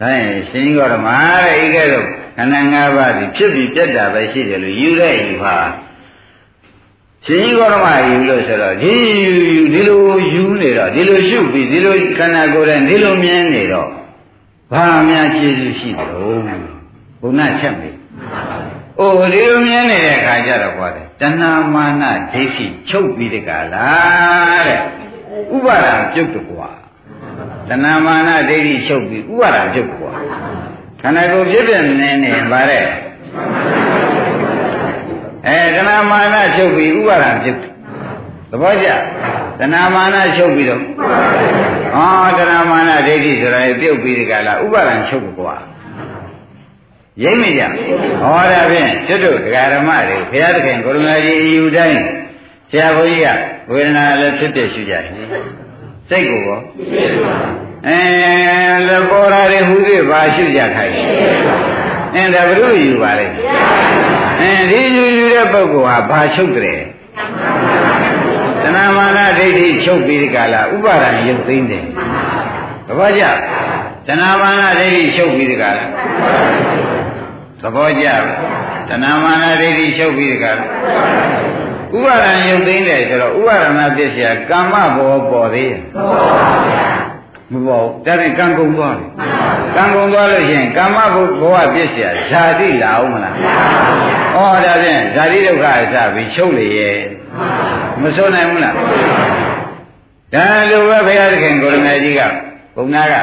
[0.00, 2.06] ဒါရင်ရှင်ကြီးတော်မှာတဲ့ဤကဲ့သို့
[2.36, 5.56] ခန္ဓာ၅ပါးဒီဖြစ်ပြီးပြတ်တာပဲရှိတယ်လို့ယူတဲ့ယူပါ
[7.26, 8.94] ရှင်ကြီးတော်မှာယူလို့ဆိုတော့ဒီ
[9.72, 10.02] ဒီလို
[10.32, 13.88] ယူနေတော့ဒီလိုရှုပြီးဒီလိုခန္ဓာကိုယ်နဲ့ဒီလိုမြင်နေတော့
[14.72, 16.08] ဘာများကျေးဇူးရှိတယ်
[17.20, 17.94] ဘုံနာချက်မေး။
[19.02, 21.44] အိုဒီလိုမြင်နေတဲ့အခါကျတော့ကွာတယ်တဏ
[21.74, 24.80] မာနဒိဋ္ဌိချုပ်ပြီးတကလားတဲ့။
[25.54, 26.68] ဥပါဒံပြုတ်တကွာ။
[27.68, 30.12] တဏမာနဒိဋ္ဌိချုပ်ပြီးဥပါဒံပြုတ်ကွာ။
[31.00, 32.86] ခန္ဓာကိုယ်ဖြစ်ပြနေနေပါတဲ့။
[35.46, 37.58] အဲတဏမာနချုပ်ပြီးဥပါဒံပြုတ်
[38.50, 38.88] သဘောကျ။
[39.58, 40.80] တဏမာနချုပ်ပြီးတော့
[41.92, 45.56] ဟောတဏမာနဒိဋ္ဌိဆိုတာပြုတ်ပြီးတကလားဥပါဒံချုပ်ကွာ။
[47.20, 47.62] ရိမ့်မိကြ
[48.22, 52.00] ဟောဒါဖြင့်ကျွတ်တို့ဒကာဓမ္မတွေဘုရားသခင်ကိုရမကြီးအယူတိုင်း
[52.70, 53.38] ဆရာဘုန်းကြီးက
[53.72, 55.04] ဝေဒနာလည်းဖြစ်ဖြစ်ရှိကြတယ်
[56.08, 56.60] စိတ်ကိုရော
[57.86, 58.00] အဲ
[58.88, 60.94] လေပေါ်ရာတွေဟူသေးပါရှိကြခိုင်း
[62.14, 63.26] အဲဒါဘုရုယူပါလေ
[64.40, 66.80] အဲဒီယူယူတဲ့ပုဂ္ဂိုလ်ဟာဘာချုပ်တယ်
[68.62, 71.84] တဏမာနဒိဋ္ဌိချုပ်ပြီးဒီကလာဥပါဒံရုပ်သိမ်းတယ်
[72.88, 73.24] တပည့်ကြ
[74.06, 75.70] တဏမာနဒိဋ္ဌိချုပ်ပြီးဒီကလာ
[77.62, 78.06] သဘောကျ
[78.88, 80.52] တဏမာနဒိဋ္ဌိချုပ်ပြီးဒီကလာ
[81.94, 85.80] ဥပါဒံရုပ်သိမ်းတယ်ဆိုတော့ဥပါဒနာပြည့်စရာကာမဘောပေါ်သေးရဲ့
[87.52, 89.08] မပေါ်ဒါနဲ့ကံကုန်သွားတယ်
[89.76, 91.16] ကံကုန်သွားလို့ရှိရင်ကာမဘ
[91.52, 93.34] ဝပြည့်စရာဇာတိလာအောင်မလား
[94.34, 96.96] ဩဒါဖြင့်ဇာတိဒုက္ခအစပြီးချုပ်လေရဲ့
[98.02, 98.74] မစွနိုင်ဘူးလား
[100.34, 102.20] ဒါလိုပဲဘုရားသခင်ကိုရမေကြီးက
[102.76, 103.14] ဘုံနာက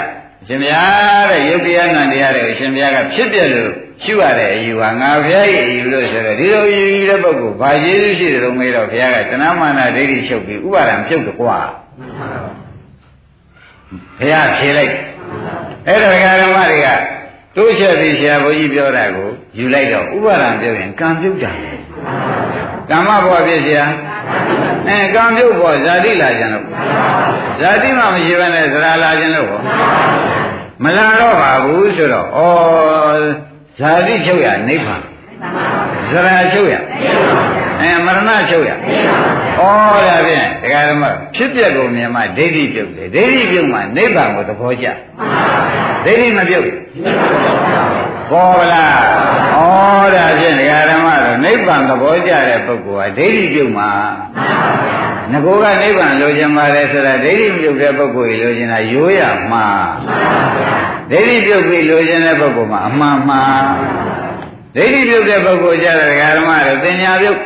[0.48, 0.84] ရှင်ဗျာ
[1.30, 3.72] တဲ့ယုတ်တရားနံတရားတဲ့ရှင်ဗျာကဖြစ်ပြလို့
[4.03, 11.59] ရှိရတဲ့အယူဟာငါဘုရားရဲ့အယူလို့ဆိုတော့ဒီလိုအယူတဲ့ပုဂ္ဂိုလ်ဘာကျေးဇူးရှိတယ်လို့မေးတော့ဘုရားကတဏမာနာဒိဋ္ဌိချုပ်ပြီးဥပါဒံပြုတ်တကွာ
[14.18, 14.95] ဘုရားဖြေလိုက်
[15.89, 16.09] အဲ့ဒါ
[16.43, 16.89] ဓမ္မတွေက
[17.57, 19.28] တိုးချက်ပြီးဆရာဘုန်းကြီးပြောတာကို
[19.59, 21.53] ယူလိုက်တော့ဥပါဒံပြုတ်ရင်ကံပြုတ်တာ
[22.91, 23.80] ကမ္မဘဝဖြစ်เสีย
[24.89, 26.66] အဲကံပြုတ်ဘောဇာတိလာခြင်းလို့
[27.61, 29.51] ဇာတိမှမရှိဘဲနဲ့ဇရာလာခြင်းလို့
[30.82, 32.41] မလာတော့ပါဘူးဆိုတော့ဩ
[33.80, 35.03] ဇာတိချုပ်ရနိဗ္ဗာန်
[36.09, 36.75] ဇရာချုပ်ရ
[37.82, 38.73] အဲမရဏချုပ်ရဩ
[39.59, 41.03] ဒါဖြင့်ဒကာဓမ္မ
[41.36, 44.88] ဖြစ်ပြကုန်မြင်မှဒိဋ္ဌိပြုတ်တယ်ဒိဋ္ဌိပြုတ်မှနိဗ္ဗာန်ကိုသဘောကျ
[46.05, 46.65] ဒိဋ္ဌိမပြုတ်
[48.32, 48.97] ပေါ်ဗလား
[49.55, 53.89] ဩဒါဖြင့်ဒကာဓမ္မတော့နိဗ္ဗာန်သဘောကျတဲ့ပုဂ္ဂိုလ်ဟာဒိဋ္ဌိပြုတ်မှာ
[55.32, 59.21] ငကိုကနိဗ္ဗာန်လိုချင်ပါတယ်ဆိုတာဒိဋ္ဌိမပြုတ်တဲ့ပုဂ္ဂိုလ်ကြီးလိုချင်တာရိုးရ
[59.51, 59.67] မှာ
[61.11, 63.63] ဒိဋ္ဌိပြုတ်ပြီးလိုချင်တဲ့ပုဂ္ဂိုလ်မှာအမှန်မှန်
[64.75, 67.39] ဒိဋ္ဌိပြုတ်တဲ့ပုဂ္ဂိုလ်ကြတဲ့ဓမ္မတို့သင်ညာပြုတ်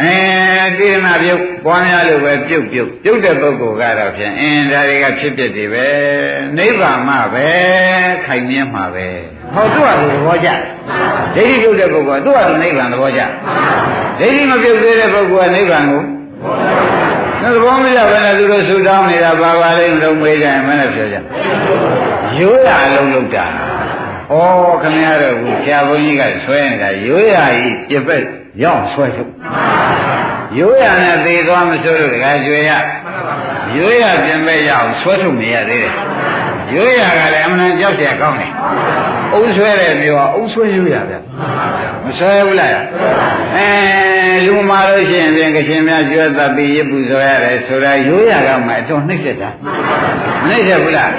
[0.00, 0.14] အဲ
[0.78, 5.88] တိရဏပြုတ်ပွားများလို့ပဲပြုတ်ပြုတ်ပြုတ်တဲ့ပုဂ္ဂိုလ်ကတော့ဖြင့်အင်းဒါတွေကဖြစ်ဖြစ်တွေပဲ
[6.58, 7.48] နိဗ္ဗာန်မှပဲ
[8.24, 9.06] ခိုင်မြဲမှာပဲ
[9.54, 10.48] ဟောသူ့ဟာသူသဘောကျ
[11.34, 13.22] ဒိဋ္ဌိပြုတ်တဲ့ပုဂ္ဂိုလ်ကသူ့ဟာသူနိဗ္ဗာန်သဘောကျ
[14.20, 16.02] ဒိဋ္ဌိမပြုတ်သေးတဲ့ပုဂ္ဂိုလ်ကနိဗ္ဗာန်ကို
[17.54, 21.16] သဘောမကျဘဲနဲ့သူတို့ဆူတောင်းနေတာပါပါလိမ့်လုံးမေးကြရင်မနဲ့ပြောကြ
[22.38, 23.46] ရိုးရအလုံးလုံးတာ
[24.30, 24.34] ဩ
[24.82, 28.22] ခင်ဗျားတို့ကဆရာဘုန်းကြီးကဆွဲနေတာရိုးရကြီးပြပက်
[28.62, 29.32] ရောက်ဆွဲထုတ်
[30.58, 32.72] ရိုးရနဲ့သေသွားမဆိုးလို့တခါကျွေရ
[33.76, 35.92] ရိုးရပြင်မဲ့ရအောင်ဆွဲထုတ်နေရသေးတယ်
[36.75, 38.51] ရိုးရကလည်းအမှန်ကြောက်เสียကောင်းတယ်
[39.33, 41.15] အုံဆွဲတဲ့မျိုးကအုံဆွဲရိုးရဗျ
[42.05, 42.71] မဆွဲဘူးလား
[43.55, 43.69] အဲ
[44.45, 49.49] လူမာလို့ရှိရင်ပြင်ကရှင်များကျွတ်သတိရပူဇော်ရတယ်ဆိုတာရိုးရကမှအတော်နှိမ့်ဆက်တာ
[50.43, 51.11] မနှိမ့်ဆက်ဘူးလား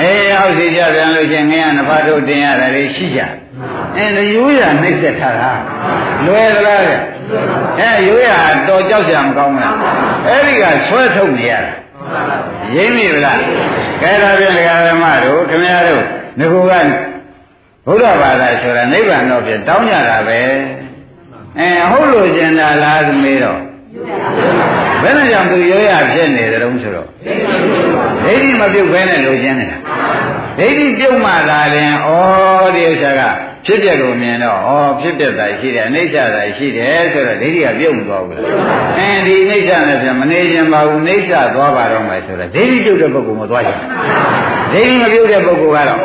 [0.00, 3.20] အေးအောက်စီကြပြန်လို့ရှိရင်ငရနဖားတို့တင်ရတယ်လေရှိကြ
[3.96, 5.52] အဲရိုးရနှိမ့်ဆက်ထားတာ
[6.26, 6.94] လွယ်သလားဗျ
[7.80, 8.30] အဲရိုးရ
[8.68, 9.76] တော်ကြောက်ကြမကောင်းလား
[10.26, 11.72] အဲ့ဒီကဆွဲထုတ်နေရတာ
[12.75, 13.39] ရင်းမိဗလား
[14.01, 14.53] ကဲဒါဖြင့်
[14.87, 16.03] ဓမ္မတို့ခင်ဗျားတို့
[16.39, 16.71] ငကူက
[17.85, 20.39] ဘုရားဘာသာဆိုတာနိဗ္ဗာန်တော့ဖြစ်တောင်းကြတာပဲ
[21.59, 23.59] အဲဟုတ်လို့ကျင်တာလားမေးတော့
[25.01, 27.07] ဘယ်နဲ့ကြောင့်သူရိုးရဖြစ်နေတယ်လို့ဆိုတော့
[28.23, 29.77] ဒိဋ္ဌိမပြုတ်ဘဲနဲ့လိုချင်နေတာ
[30.57, 32.09] ဒိဋ္ဌိပြုတ်မှသာရင်ဩ
[32.75, 33.21] ဒီဥစ္စာက
[33.65, 34.69] ဖြစ်ပြကိုမြင်တော့ဩ
[35.01, 38.37] ဖြစ်ပြတာရှိတယ်အနိစ္စတာရှိတယ်ဆိုတော့ဒိဋ္ဌိကပြုတ်မသွားဘူး
[38.97, 43.79] အဲဒီအနိစ္စနဲ့ပြန်မနေခြင်းပါဘူးအနိစ္စသွားပါတော့မယ်ဆိုတော့ဒိဋ္ဌိပြုတ်တဲ့ပုဂ္ဂိုလ်မသွားချင်
[44.73, 45.99] ဒိဋ္ဌိမပြုတ်တဲ့ပုဂ္ဂိုလ်ကတော့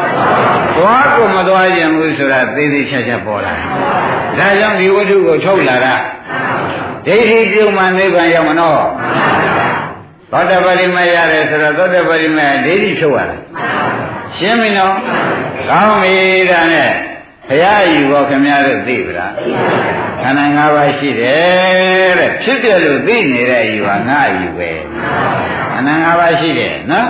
[0.77, 3.67] သွားကိုမသွားခြင်းဘူးဆိုတာသေသေးချာချာပေါ်လာတယ်
[4.39, 5.95] ဒါကြောင့်ဒီဝိထုကိုထုတ်လာတာ
[7.07, 8.81] ဒိဋ္ဌိပြုတ်မှနိဗ္ဗာန်ရောက်မနော်
[10.33, 13.37] သောတပတိမရတယ်ဆိုတော့သောတပတိမဒိဋ္ဌိဖြုတ်ရတာ
[14.37, 14.95] ရှင်းပြီနော်
[15.69, 16.17] ကောင်းပြီ
[16.51, 16.91] ဒါနဲ့
[17.49, 19.33] ဘုရားယူဘောခင်ဗျားတို့သိပြီလား
[20.23, 24.71] ခန္ဓာ၅ပါးရှိတယ်တဲ့ဖြစ်တယ်လို့သိနေတဲ့ယူဟာငါယူပဲ
[25.73, 27.09] ခန္ဓာ၅ပါးရှိတယ်နော်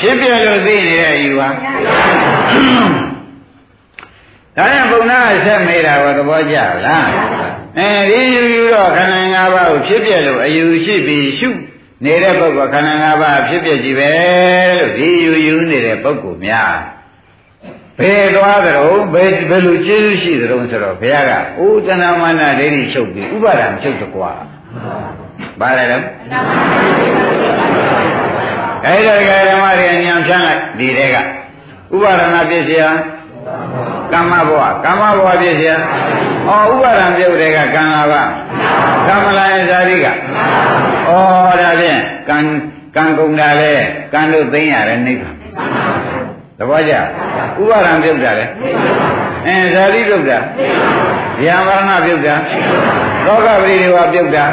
[0.00, 1.48] ဖြစ်ပြလို့သိနေတဲ့ယူဟာ
[4.56, 6.56] ဒါနဲ့ဘုံနာဆက်မေးတာကိုသဘောကျ
[6.86, 7.08] လား
[7.78, 11.48] အဲဒီယူယူတော့ခန္ဓာ၅ပါးကိုဖြစ်ပြလို့အယူရှိပြီးရှု
[12.04, 14.12] နေတဲ့ပုဂ္ဂိုလ်ခန္ဓာ၅ပါးဖြစ်ပြကြည့်ပဲ
[14.78, 16.74] လို့ဒီယူယူနေတဲ့ပုဂ္ဂိုလ်များ
[17.98, 24.32] ဘယ်သွားကြတော့ဘယ်ဘယ်လိုကျေးဇူးရှိကြတော့ဆိုတော့ဘုရားကအိုးတဏမာနဒိဋ္ဌိချုပ်ပြီးဥပါဒံချုပ်တကွာ
[25.60, 25.98] ဘာလဲလဲ
[28.86, 31.16] အဲ့ဒါကဓမ္မတွေညံဖြန်းလိုက်ဒီတဲက
[31.94, 32.90] ဥပါဒနာပြည့်စရာ
[34.12, 35.76] ကမ္မဘဝကမ္မဘဝပြည့်စရာ
[36.48, 38.22] ဩဥပါဒံပြုတ်တဲ့ကကံလာပါ
[39.08, 40.10] ကမ္မလာယဇာတိကဩ
[41.60, 42.38] ဒါဖြင့်ကံ
[42.96, 43.72] ကံကုန်တာလေ
[44.12, 45.33] ကံတို့သိမ့်ရတယ်နိဗ္ဗာန်သ
[46.70, 46.94] ဘောကျ
[47.60, 48.44] ဥပါဒံပြုတ်တာလေ
[49.46, 50.38] အဲဇာတိပြုတ်တာ
[51.42, 52.34] ဗျာမရဏပြုတ်တာ
[53.26, 54.44] လောကပရိဒေဝပြုတ်တာ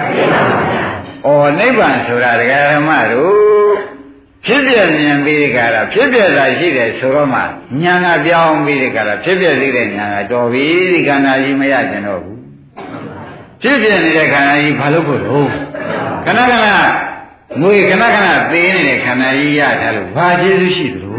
[1.26, 1.28] ဩ
[1.60, 3.72] နိဗ္ဗာန်ဆိုတာဒကာဓမ္မတို့
[4.46, 7.42] ဖြစ်ပြမြင်ပြီးဒီကရာဖြစ်ပြတာရှိတယ်ဆိုတော့မှ
[7.82, 12.40] ညာကပြောင်းပြီးဒီကရာဖြစ်ပြသေးတဲ့ညာကတော်ပြီဒီခန္ဓာကြီးမရကျင်တော့ဘူး
[13.62, 15.50] ဖြစ်ပြနေတဲ့ခန္ဓာကြီးဘာလို့ဖို့လို့
[16.26, 16.68] ခဏခဏ
[17.62, 21.12] ငွေခဏခဏသေးနေတဲ့ခန္ဓာကြီးရတာလို့ဘာကျေးဇူးရှိသလဲ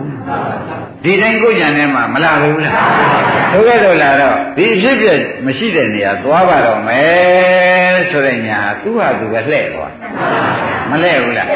[1.04, 2.76] ဒီတိုင်းကိုကြံထဲမှာမလာဘူးလား
[3.52, 5.06] ဒုက္ခတော့လာတော့ဒီဖြစ်ပြ
[5.46, 9.92] မရှိတဲ့နေရာသွားပါတော့မယ်ဆိုတဲ့ညာသူ့ဟာသူပဲလှဲ့သွား
[10.90, 11.48] မလှဲ့ဘူးလား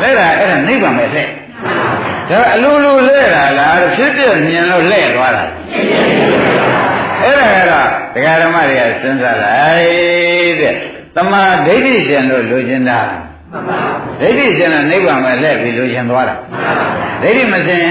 [0.00, 1.26] လှဲ့တာအဲ့ဒါနိဗ္ဗာန်ပဲလှဲ့
[2.30, 5.44] ဒါအလိုလိုလှဲ့တာလားဖြစ်ပြမြင်လို့လှဲ့သွားတာ
[7.22, 10.74] အဲ့ဒါကတော့ဒကာဓမ္မတွေကစဉ်းစားလိုက်တဲ့
[11.16, 13.00] တမာဒိဋ္ဌိကျင်လို့လိုချင်တာ
[14.20, 16.36] ဒိဋ္ဌိစင်တော့နိဗ္ဗာန်ပဲလက်ပြီးလိုချင်သွားတာ
[17.22, 17.86] ဒိဋ္ဌိမစင်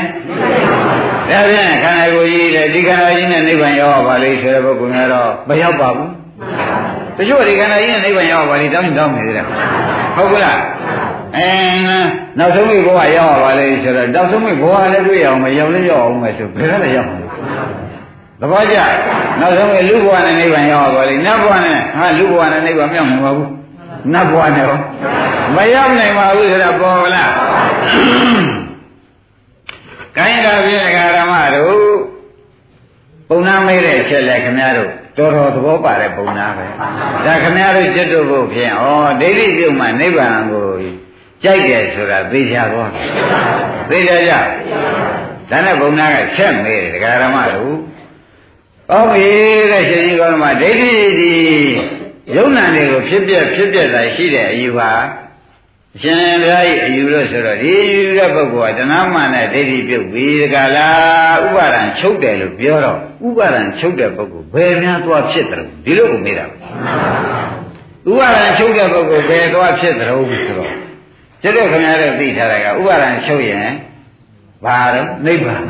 [1.30, 6.10] ဒါဖြင့်ခန္ဓာကိုယ်ကြီးလေဒီခန္ဓာကြီးနဲ့နိဗ္ဗာန်ရောက်ပါလိမ့်ဆိုတဲ့ပုဂ္ဂိုလ်များတော့မရောက်ပါဘူး
[7.18, 9.46] တချို့ဒီခန္ဓာကြီးနဲ့နိဗ္ဗာန်ရောက်ပါလိမ့်တောင်းတောင်းနေသေးတယ်
[10.16, 10.60] ဟုတ်ကလား
[11.38, 11.48] အဲ
[12.40, 17.18] နောက်ဆုံးမိဘဝရောက်ပါလေဆိုတော့နောက်ဆုံးမိဘဝလည်းတွေ့ရအောင်မရောက်လည်းရောက်အောင်မယ်ဆိုဘယ်ကလည်းရောက်မှာ
[18.40, 18.78] သဘောကျ
[19.40, 23.50] နောက်ဆုံးမိလူဘဝနဲ့နိဗ္ဗာန်ရောက်ပါလေနတ်ဘဝနဲ့ဟာလူဘဝနဲ့နိဗ္ဗာန်မရောက်နိုင်ပါဘူး
[24.14, 24.78] နတ်ဘဝနဲ့ရော
[25.56, 27.32] မရောက်နိုင်ပါဘူးဆိုတာပေါ်လား
[30.18, 31.78] ကိုင်းတာပြည့်ကဓမ္မတို့
[33.30, 36.66] ပုံနာမေးတဲ့ချက်လက်ခင်ဗျားတို့တော်တော်သဘောပါတဲ့ပုံနာပဲ
[37.26, 38.86] ဒါခင်ဗျားတို့จิตတို့ဖို့ဖြင့်ဩ
[39.22, 40.68] ဒိဋ္ဌိပြုတ်မှနိဗ္ဗာန်ကို
[41.44, 42.90] ကြိုက်တယ်ဆိုတာသိကြတော့
[43.90, 44.34] သိကြကြ
[45.50, 47.76] ဒါနဲ့ဘုံနာကချက်မေးတယ်ဒကာရမတို့
[48.92, 49.26] ဩမေ
[49.72, 51.34] တဲ့ရှင်ကြီးကောင်းမှာဒိဋ္ဌိဒီ
[52.36, 54.92] ယုံနာတွေကိုဖြစ်ပြဖြစ်ပြတာရှိတဲ့အယူဟာ
[56.02, 66.46] ရှင်ဘုရားကြီးအယူလို့ဆိုတော့ဒီယူတဲ့ပုဂ္ဂိုလ်ကတဏှာမာနဲ့ဒိဋ္ဌိပြုတ်ပြီးဒကာလားဥပါဒံချုပ်တယ်လို့ပြောတော့ဥပါဒံချုပ်တဲ့ပုဂ္ဂိုလ်ဘယ်များသွားဖြစ်တယ်ဒီလိုကိုမေးတာ
[68.10, 70.18] ဥပါဒံချုပ်တဲ့ပုဂ္ဂိုလ်ဘယ်သွားဖြစ်တယ်ဆို
[70.58, 70.74] တော့
[71.42, 73.68] ကျတော့ခင်ဗျားတို့သိထားတာကဥပါဒံချုပ်ရင်
[74.66, 75.62] ဘာတော့နိဗ္ဗာန်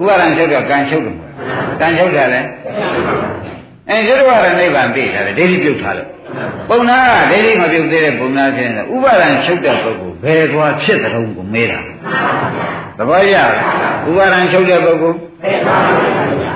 [0.00, 1.16] ဥပါဒံချုပ်တော့ကံချုပ်တယ်
[1.80, 2.40] ကံချုပ်တာလဲ
[3.88, 6.08] အဲကျတော့ကနိဗ္ဗာန်သိထားတယ်ဒိဋ္ဌိပြုတ်ထားလို့
[6.68, 11.80] ပုံနာကဒိဋ္ဌိမပြုတ်သေးတဲ့ပုံနာဖြစ်နေဥပါဒံချုပ်တဲ့ပုဂ္ဂိုလ်ဘယ်သွားဖြစ်တဲ့ုံကိုမေးတာ
[12.98, 13.52] သဘောရလား
[14.08, 15.18] ဥပါဒံချုပ်တဲ့ပုဂ္ဂိုလ်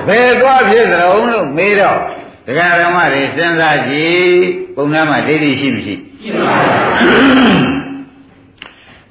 [0.07, 1.99] ဘယ်သွားဖြစ်တဲ့ုံလို့မေးတော့
[2.47, 4.27] ဒကာဓမ္မတွေစဉ်းစားကြည့်
[4.75, 6.55] ပုံနာမှာဒိဋ္ဌိရှိမရှိရှိပါ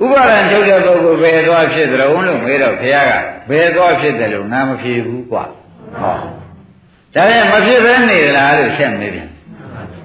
[0.03, 3.13] ဥပါဒံချုပ်တဲ့ပုဂ္ဂိုလ်ဘယ်သွားဖြစ်သလဲလို့မေးတော့ဘုရားက
[3.51, 5.45] ဘယ်သွားဖြစ်တယ်လို့ငါမဖြေဘူးကွာ
[6.01, 6.17] ဟော
[7.15, 9.31] ဒါနဲ့မဖြစ်ဘဲနေလားလို့ဆက်မေးပြန်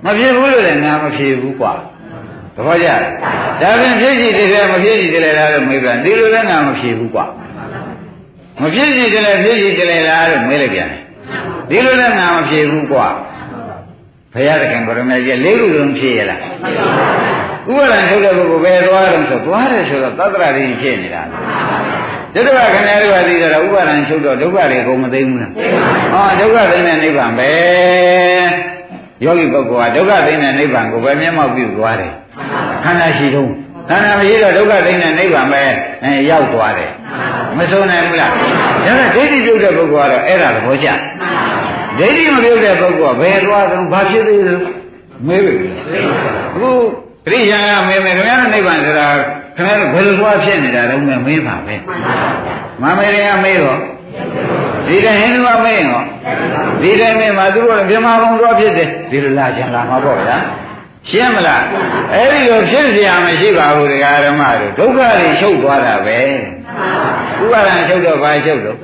[0.05, 1.73] မဖြစ်ဘူးလို့လည်းငါမဖြေဘူးကွာ
[2.55, 2.87] သဘောကျ
[3.61, 7.25] ဒါပြင်ဖြစ်ကြည့်တယ်မဖြစ်ကြည့်တယ်လားလို့မေးပြန်ဒီလိုလည်းငါမဖြေဘူးကွာ
[8.61, 10.89] မဖြစ်ကြည့်တယ်ဖြစ်ကြည့်တယ်လားလို့မေးလိုက်ပြန်
[11.69, 13.07] ဒီလိုလည်းငါမဖြေဘူးကွာ
[14.33, 16.39] ဘုရားသခင်ကိုရမကြီးလေးခုလုံးဖြေရလား
[17.69, 21.23] ဥပါဒံထုတ်တဲ့ပုဂ္ဂိုလ်ပဲသွားတယ်ဆိုသွားတယ်ဆိုတော့သတ္တရာတွေဖြစ်နေတာ
[22.33, 25.51] ဒုက္ခခဏတွေကသိကြတော့ဥပါဒံချုပ်တော့ဒုက္ခတွေကုန်မသိဘူးလား
[26.13, 27.51] ဟောဒုက္ခသိတဲ့နိဗ္ဗာန်ပဲ
[29.23, 32.13] ယောဂီပုဂ္ဂိုလ်ကဒုက္ခသိတဲ့နိဗ္ဗာန်ကိုပဲမျက်မှောက်ပြုသွားတယ်
[32.83, 33.49] ခန္ဓာရှိတော့
[33.89, 35.61] ခန္ဓာမရှိတော့ဒုက္ခသိတဲ့နိဗ္ဗာန်ပဲ
[36.03, 36.91] အဲရောက်သွားတယ်
[37.57, 38.31] မဆုံးနိုင်ဘူးလား
[38.87, 40.87] ဒါကဒိဋ္ဌိပြုတ်တဲ့ပုဂ္ဂိုလ်ကတော့အဲ့ဒါသဘောကျ
[41.97, 44.55] ဒိဋ္ဌိမပြုတ်တဲ့ပုဂ္ဂိုလ်ကဘယ်သွားသလဲဘာဖြစ်သေးလဲ
[45.27, 45.53] မေးပြီ
[46.55, 46.69] အခု
[47.25, 49.07] ခရိယာကမေးမယ်ခင်ဗျားတို့နိဗ္ဗာန်ဆိုတာ
[49.55, 51.75] ခင်ဗျားတို့ဘယ်လိုသွားဖြစ်နေတာလဲမေးမေးပါပဲ
[52.81, 53.79] မမေးရင်မေးတော့
[54.86, 55.86] ဒီတိုင်းဟိန္ဒူကမေးရင်
[56.82, 60.38] ဒီတိုင်းမေးမှာသူတို့မြမဘုံသွားဖြစ်တယ်ဒီလိုလာကြလာမှာပေါ့ဗျာ
[61.10, 61.64] ရှင်းမလား
[62.14, 66.18] အဲ့ဒီလိုဖြစ်เสียမရှိပါဘူးတရားဓမ္မတို့ဒုက္ခတွေချုပ်သွားတာပဲ
[67.42, 68.76] ဥပါဒံချုပ်တော့ဘာချုပ်တော့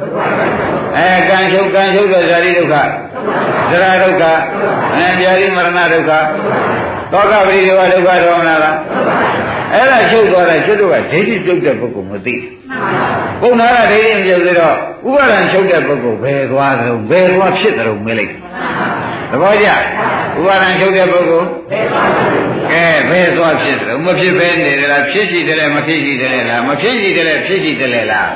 [0.97, 2.75] အဲကံချုပ်ကံချုပ်တော့ဇာတိဒုက္ခ
[3.71, 4.25] ဇရာဒုက္ခ
[4.95, 6.11] အဲပြာတိမရဏဒုက္ခ
[7.12, 8.76] သောကပရိဒေဝဒုက္ခဒေါမနာလား
[9.74, 12.36] အဲ့ဒါချုပ်သွားတယ်ကျွတ်တို့ကဒိဋ္ဌိပြုတ်တဲ့ပုဂ္ဂိုလ်မသိ
[13.42, 14.76] ပုံနာကဒိဋ္ဌိမပြုတ်သေးတော့
[15.08, 18.34] ဥပါဒံချုပ်တဲ့ပုဂ္ဂိုလ်ဘယ်သွားကြုံဘယ်သွားဖြစ်ကြုံမေးလိုက်
[19.32, 21.48] သဘောကျဥပါဒံချုပ်တဲ့ပုဂ္ဂိုလ်
[22.72, 28.32] ကဲဘယ်သွားဖြစ်ကြုံမဖြစ်ပဲနေကြလားဖြစ်ရှိတယ်မဖြစ်ရှိတယ်လားမဖြစ်ရှိတယ်ဖြစ်ရှိတယ်လား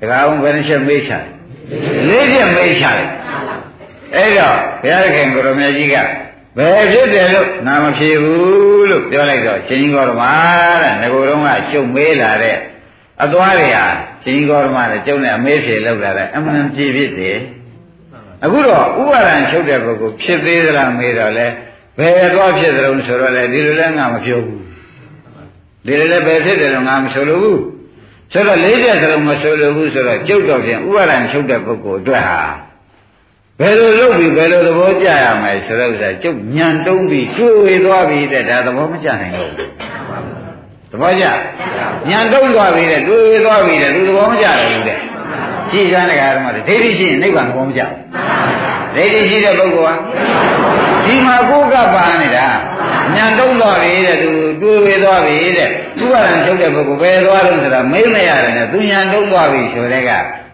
[0.00, 1.12] တခါအောင်ဘယ်နှချက်မေးချ
[2.08, 3.08] လေးချက်မေးချလိုက်
[4.16, 5.96] အဲ့တော့ဘုရားခင်ကိုရမကြီးက
[6.56, 10.24] ဘယ်ဖြစ်တယ်လို့နာမဖြေဘူးလို့ပြောလိုက်တော့ရှင်ကြီးကောရမ
[10.82, 12.56] တဲ့ငကိုယ်တော့ကကျုပ်မေးလာတဲ့
[13.22, 13.86] အသွားတွေဟာ
[14.22, 17.38] ရှင်ကြီးကောရမနဲ့ကျုပ်နဲ့အမေးဖြေလောက်လာတဲ့အမှန်ပြေဖြစ်တယ်
[18.44, 21.46] အခုတော့ဥပါဒံချုပ်တဲ့ပုဂ္ဂိုလ်ဖြစ်သေးသလားမေးတော့လဲ
[21.98, 24.62] ဘယ်တော့ဖြစ်သလုံးဆိုတော့လေဒီလိုလဲငါမပြောဘူး
[25.86, 27.60] ဒီလိုလဲဘယ်ဖြစ်တယ်လို့ငါမဆိုလို့ဘူး
[28.32, 32.40] ဆိုတော့လေးတဲ့သလုံးမဆိုလို့ဘူးဆိုတော့ကျုပ်တော့ဖြင့်ဥပါဒံချုပ်တဲ့ပုဂ္ဂိုလ်အတွက်ဟာ
[33.60, 39.70] ဘယ်လိုလုပ်ပြီးဘယ်လိုသဘောကျရမယ်ဆိုတော့ဥစ္စာကျုပ်ညံတုံးပြီးကျွေဝေသွားပြီးတဲ့ဒါသဘောမကျနိုင်တော့ဘူး
[40.90, 41.24] သဘောကျ
[42.08, 44.98] ညံတုံးသွားပြီးတဲ့ကျွေဝေသွားပြီးတဲ့သူသဘောမကျတယ်လို့တဲ့
[45.72, 47.82] ကြည်စမ်းတဲ့ကာရမတွေဒိဋ္ဌိရှိရင်နိဗ္ဗာန်သဘောမကျ
[48.94, 49.94] ဒိဋ္ဌိရှိတဲ့ပုဂ္ဂိုလ်ဟာ
[51.04, 52.46] ဒီမှာကိုယ်ကပါနေတာ
[53.14, 54.30] ညံတုံးသွားပြီတဲ့သူ
[54.60, 60.10] တွေးဝေသွားပြီတဲ့သူကလည်းချုပ်တဲ့ပုဂ္ဂိုလ်ဘယ်သွားလို့ဆိုတာမေးမရတယ်နဲ့သူညံတုံးသွားပြီဆိုတဲ့က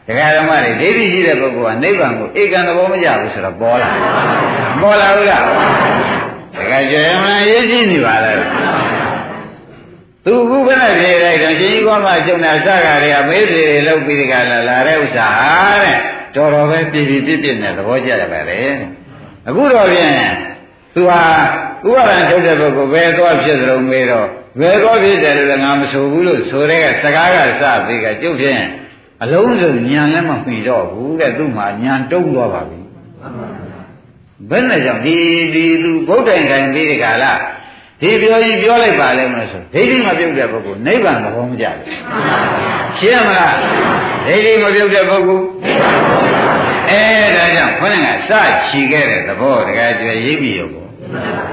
[0.07, 3.90] တရားဓမ္မတွေဒိဋ္ဌိရှိတဲ့ပုဂ္ဂိုလ်ကနိဗ္ဗာန်ကိုဧကံသဘောမကျဘူးဆိုတော့ပေါ်လာ
[4.82, 5.42] ပေါ်လာဘူးလား
[6.57, 8.36] တရားကျေမရေးကြည့်နေပါလား
[10.24, 15.98] သူခုခဏပြေလိုက်တော့ရှင်ကြီးကောင်းမှကျုံတာစကားတွေကမေးစီတွေလောက်ပြီးဒီကလာလာတဲ့ဥစ္စာဟာတဲ့
[16.34, 18.59] တော်တော်ပဲပြည်ပြည်ပြည့်ပြည့်နဲ့သဘောကျရပါလေ
[19.48, 20.14] အခုတော့ဖြင့်
[20.94, 21.22] သူဟာ
[21.86, 24.26] ဥပါဒံထုတ်တဲ့ပုဂ္ဂိုလ်ဘယ်သွားဖြစ်သလုံးမေးတော့
[24.61, 28.62] ဘယ်သွားဖြစ်တယ်လို့ငါမဆိုဘူးလို့ဆိုတဲ့ကစကားကစပြီးကကျုပ်ဖြင့်
[29.22, 32.80] အလုံးစုံညံလည်းမမှီတော့ဘူးတဲ့သူ့မှာညံတုံးသွားပါပြီ
[34.50, 35.16] ဘယ်နဲ့ကြောင့်ဒီ
[35.54, 37.32] ဒီသူဗုဒ္ဓံခံပြီးဒီကလာ
[38.00, 41.84] ဒီပြောရင်ပြောလိုက်ပါလိမ့်မယ်ဆိုဒိဋ္ဌိမပြုတ်တဲ့ပုဂ္ဂိုလ်နိဗ္ဗာန်သဘောမကျဘူး
[42.98, 43.54] ရှင်းမလား
[44.26, 45.44] ဒိဋ္ဌိမပြုတ်တဲ့ပုဂ္ဂိုလ်
[46.90, 47.02] အဲ
[47.36, 48.32] ဒါကြောင့်ခေါင်းကစ
[48.66, 50.86] ချီခဲ့တဲ့သဘောတကယ်ကျွရိပ်ပြီးရုပ်ကို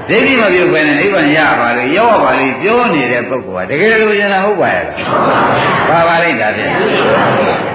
[0.08, 4.96] ဒိဋ္ဌိမပြုတ်ပဲနဲ့နိဗ္ဗာန်ရပါလို့ရောက်ပါလိမ့်ပြောနေတဲ့ပုဂ္ဂိုလ်ကတကယ်လို့ရင်ဟုတ်ပါရဲ့လား
[5.88, 6.72] ပါပါလိမ့်တာဖြင့်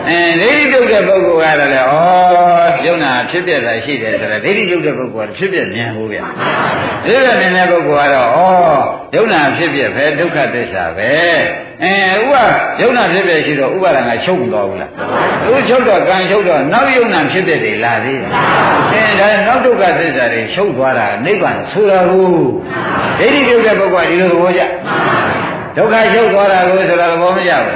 [0.09, 6.19] အဲဒိဋ္ဌိပြုတ်တဲ့ပုဂ္ဂိုလ်ကတော့လေဩယုံနာဖြစ်ပြတာရှိတယ်ဆိုတော့ဒိဋ္ဌိပြုတ်တဲ့ပုဂ္ဂိုလ်ကဖြစ်ပြမြင်ဘူးဗျ
[7.05, 11.13] ဒီလိုမြင်တဲ့ပုဂ္ဂိုလ်ကတော့ဩယုံနာဖြစ်ပြပဲဒုက္ခသစ္စာပဲ
[11.83, 12.33] အဲဥပ
[12.81, 14.91] ယုံနာဖြစ်ပြရှိတော့ဥပါဒံကချုပ်မသွားဘူးလား
[15.45, 18.31] သူချုပ်တော့ကံချုပ်တော့နောက်ယုံနာဖြစ်ပြတွေလာသေးတယ်
[18.93, 22.27] အဲဒါနောက်ဒုက္ခသစ္စာတွေချုပ်သွားတာနိဗ္ဗာန်ဆိုတာကို
[23.19, 24.61] ဒိဋ္ဌိပြုတ်တဲ့ပုဂ္ဂိုလ်ကဒီလိုသဘောကျ
[25.75, 27.73] ဒုက္ခချုပ်သွားတာကိုဆိုတာသဘောမကျဘူး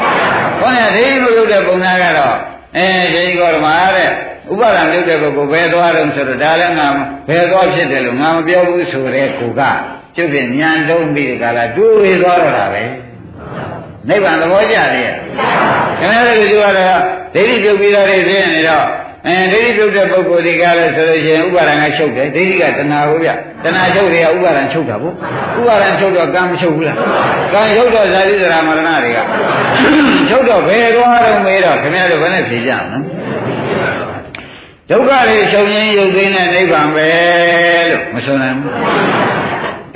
[0.60, 2.36] ခေါင်းကဒိဋ္ဌိမပြုတ်တဲ့ပုံနာကတော့
[2.78, 4.10] အဲဒီကောဓမာတဲ့
[4.52, 6.88] ဥပါဒံပြုတ်တဲ့ပုဂ္ဂိုလ်ဘယ်သွားတော့ဆိုတော့ဒါလည်းငါ
[7.30, 9.62] ဘယ်သွားဖြစ်တယ်လို့ငါမပြောဘူးဆိုတဲ့ကိုက
[10.16, 12.84] ကျုပ်ပြင်ညံတုံးပြီးဒီကလာတွေးဝေသွားတော့တာပဲ
[14.10, 15.12] နိဗ္ဗာန်သဘောကျတယ်
[16.00, 16.74] ခင်ဗျားတို့ကတော့
[17.34, 18.86] ဒိဋ္ဌိပြုတ်ပြီးတော့နေနေတော့
[19.28, 23.30] အဲဒိဋ္ဌိပြုတ်တဲ့ပုဂ္ဂိုလ်တွေကလည်းဆိုလို့ရှိရင်ဥပါဒံကချုပ်တယ်ဒိဋ္ဌိကတဏှာကိုဗျ
[23.63, 25.13] တဏှာချုပ်တွေကဥပါဒံချုပ်တာပေါ့
[25.59, 26.97] ဥပါဒံချုပ်တော့ကံမချုပ်ဘူးလား
[27.53, 29.19] ကံချုပ်တော့ဇာတိဇရာမရဏတွေက
[30.30, 32.99] ချုပ်တော့ဘယ်သွားတော့မေးတော့ခင်ဗျားတို့ဘယ်နဲ့ဖြေကြမလဲ
[34.89, 37.07] ဒုက္ခတွေချုပ်ရင်းရုပ်သိမ်းတဲ့နိဗ္ဗာန်ပဲ
[37.89, 38.73] လို့မဆိုနိုင်ဘူး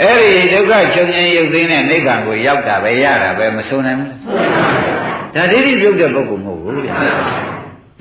[0.02, 4.12] အဲ့ဒီဒုက္ခချုပ်ရင်းရုပ်သိမ်းတဲ့နိဗ္ဗာန်ကိုရောက်တာပဲရတာပဲမဆိုနိုင်ဘူး
[5.36, 6.96] ဒါဒိဋ္ဌိပြုတ်တဲ့ပုဂ္ဂိုလ်မဟုတ်ဘူးဗျာ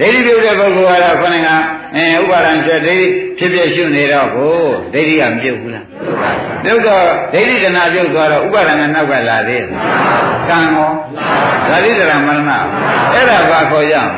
[0.00, 1.48] ဒိဋ္ဌိပြုတ်တဲ့ပုဂ္ဂိုလ်ကတော့ခொနက
[1.96, 3.06] အဲဥပါဒံကျွတ်ဒိဋ္ဌိ
[3.38, 4.56] ဖြစ်ဖြစ်ရှုနေတော့ကို
[4.94, 5.86] ဒိဋ္ဌိကမပြုတ်ဘူးလား
[6.64, 9.66] ပြုတ်တော့ဒိဋ္ဌိတဏပြုတ်သွားတော့ဥပါဒံကနောက်ကလာသေးတယ်
[10.48, 10.90] ကံရော
[11.68, 12.52] ဓာတိတရမရဏ
[13.12, 14.12] အဲ့ဒါဘာခေါ်ရအောင်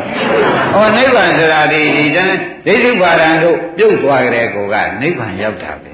[0.73, 5.91] ဟောနိဗ္ဗာန်ဆိုတာဒီဒီတန်းဒိဋ္ဌိပါဒံတို့ပြုတ်သွားကြတဲ့ကိုကနိဗ္ဗာန်ရောက်တာပဲ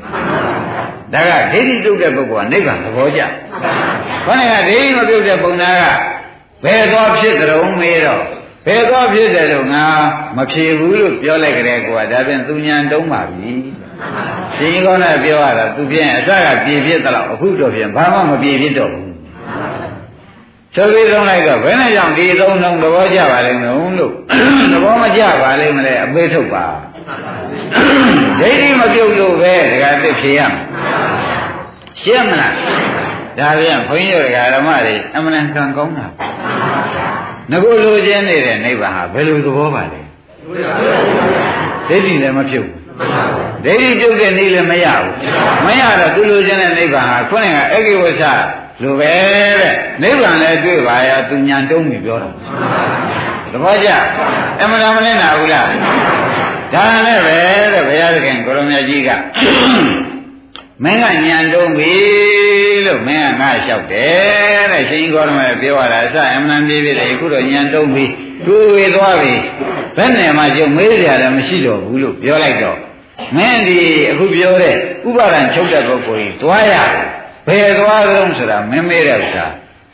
[1.13, 3.21] ဒါကဒိဋ္ဌိပြုတ်တဲ့ပုဂ္ဂိုလ်ကနိဗ္ဗာန်သဘောကျ
[4.27, 5.85] ခொနကဒိဋ္ဌိမပြုတ်တဲ့ပုံနာက
[6.65, 8.38] ဘယ်သွားဖြစ်ကြုံမေးတော့
[8.69, 9.85] ဘယ်သွားဖြစ်တယ်လို့ငါ
[10.37, 13.53] မဖြေဘူးလို့ပြောလိုက်ကြတဲ့ကွာဒါပြန်သူညံတုံးပါပြီ
[14.57, 19.09] ရှင်ကြီးကောင်းနဲ့ပြောရတာသူဖြင့်အစကပြေဖြစ်သလောက်အခုတော့ဖြင့်ဘာမှမပြေဖြစ်တော့ဘူး
[20.75, 24.13] ဆိုပြီးဆုံးလိုက်တော့ဘယ်နဲ့ကြောင့်ဒီသုံးလုံးသဘောကျပါလိမ့်မလို့လို့
[24.73, 26.67] သဘောမကျပါလိမ့်မလဲအပေးထုတ်ပါ
[28.41, 30.65] ဒိဋ္ဌိမပြုတ်လို့ပဲဒကာတစ်ဖြေရမယ်
[32.03, 32.55] ရှင်းမလား
[33.39, 36.07] ဒါပြန်ဘုန်းကြီးတို့ဓမ္မတွေအမှန်တန်ကောင်းတာ
[37.51, 40.01] ငကိုလိုချင်နေတဲ့နိဗ္ဗာန်ဟာဘယ်လိုသဘောပါလဲ
[41.89, 42.75] ဒိဋ္ဌိလည်းမဖြစ်ဘူး
[43.65, 45.13] ဒိဋ္ဌိပြုတ်တဲ့နည်းလည်းမရဘူး
[45.67, 48.23] မရတော့သူလိုချင်တဲ့နိဗ္ဗာန်ဟာခုနကအဂိဝဆ
[48.83, 49.13] လိုပဲ
[49.61, 52.31] တဲ့နိဗ္ဗာန်လည်းတွေ့ပါရဲ့သူညာတုံးပြီးပြောတာ
[53.53, 53.89] သဘောကျ
[54.61, 55.67] အမှန်တမ်းမလဲနာဘူးလား
[56.75, 57.37] ဒါနဲ့ပဲ
[57.73, 59.11] တဲ့ဘုရားသခင်ကိုရမကြီးက
[60.85, 61.93] မင်းကညံတုံးပြီ
[62.87, 68.05] လို့မင်းကငါလျှောက်တယ်တဲ့ရှင်ကြီးကောရမပြောရတာအစအမှန်ပြေးပြီလေအခုတော့ညံတုံးပြီ
[68.47, 69.35] တွေးဝေသွားပြီ
[69.97, 72.79] ဘယ်နဲ့မှကျုံမေးကြတယ်မရှိတော့ဘူးလို့ပြောလိုက်တော့
[73.37, 73.79] မင်းဒီ
[74.11, 74.75] အခုပြောတဲ့
[75.09, 76.75] ဥပါဒံချုပ်တဲ့ပုဂ္ဂိုလ်ကြီးသွားရ
[77.47, 79.47] ဘယ်သွားဆုံးဆိုတာမင်းမေးတဲ့ဥစ္စာ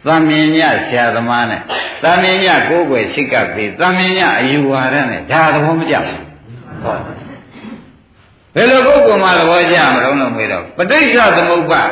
[0.07, 1.61] သံမြင်ညဆရာသမားနဲ့
[2.03, 7.24] သံမြင်ညကိုယ်ွယ်စိတ်ကပ်ပြီးသံမြင်ညအယူဝါဒနဲ့ဒါသဘောမကျဘူး
[8.55, 11.83] ဘယ်လိုပုဂ္ဂိုလ်မှသဘောကျမလို့လို့မေးတော့ပဋိစ္စသမုပ္ပါ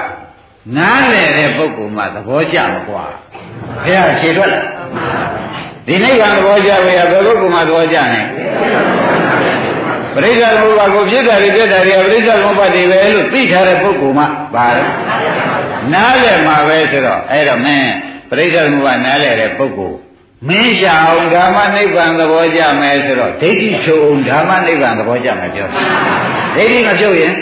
[0.76, 3.04] နားလည်တဲ့ပုဂ္ဂိုလ်မှသဘောကျမကွာ
[3.84, 4.60] ဘုရားခြေထွက်လာ
[5.86, 8.28] ဒီနိဗ္ဗာန်သဘောကျပဲဘယ်ပုဂ္ဂိုလ်မှသဘောကျနိုင်
[10.14, 14.90] ပရိစ္ဆေသမုပ္ပါကိုဖြစ်တာတွေပြတ်တာတွေကပရိစ္ဆေသမုပ္ပါတွေပဲလို့သိထားတဲ့ပုဂ္ဂိုလ်မှပါတော့
[15.92, 17.90] နားလည်မှာပဲဆိုတော့အဲ့တော့မင်း
[18.30, 19.98] ပရိစ္ဆေသမုပ္ပါနားလည်တဲ့ပုဂ္ဂိုလ်
[20.48, 25.68] မင်းရှာအောင်ဓမ္မနိဗ္ဗာန်သဘောကျမယ်ဆိုတော့ဒိဋ္ဌိချုပ်အောင်ဓမ္မနိဗ္ဗာန်သဘောကျမယ်ပြော
[26.56, 27.34] ဒိဋ္ဌိမဖြုတ်ရင်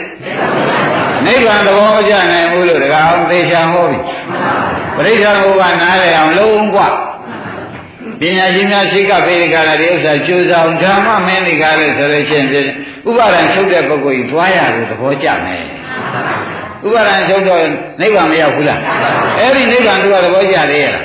[1.27, 3.99] နိဗ္ဗာန်သဘောမကျနိုင်ဘူးလို့တကားအောင်သေချာဟောပြီ
[4.97, 6.79] ပရိစ္ဆေသမုပ္ပါနားလည်အောင်လုံးဝ
[8.21, 12.67] ပညာရှိများရှိကပေရိကလာဒီဥစ္စာကျိုးဆောင်ဓမ္မမင်းဒီကားလို့ဆိုလို့ရှိရင်
[13.09, 15.65] ဥပါဒံချုပ်တဲ့ပုဂ္ဂိုလ်ကြီးသွားရတယ်သဘောကျမယ်
[16.87, 17.63] ဥပါဒံချုပ်တော့
[18.01, 18.81] နိဗ္ဗာန်မရောက်ဘူးလား
[19.39, 21.05] အဲ့ဒီနိဗ္ဗာန်သူကသဘောကျသေးရဲ့လား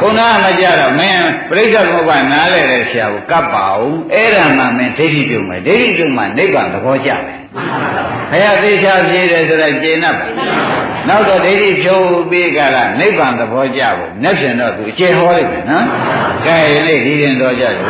[0.00, 7.38] ခုနကမကြတော့မင်းပြိဿသမုပ္ပါနားလဲတဲ့ဆရာကိုကပ်ပါအောင်အဲ့ဒါမှမင်းဒိဋ္ဌိပြုံမယ်ဒိဋ္ဌိပြုံမှနိဗ္ဗာန်သဘောကျမယ်
[8.30, 10.26] ဘုရားသေချာပြေးတယ်ဆိုတော့ကျေနပ်ပါ
[11.08, 15.84] နောက်တော့ဒိဋ္ဌိဖြုံးပြီးကြလားနိဗ္ဗာန်သဘောကျဖို့မျက်ဖြင်တော့သူအကျေဟောလိုက်မယ်နော်
[16.46, 17.84] ကဲဒီနေ့ဒီရင်တော်ကြတယ်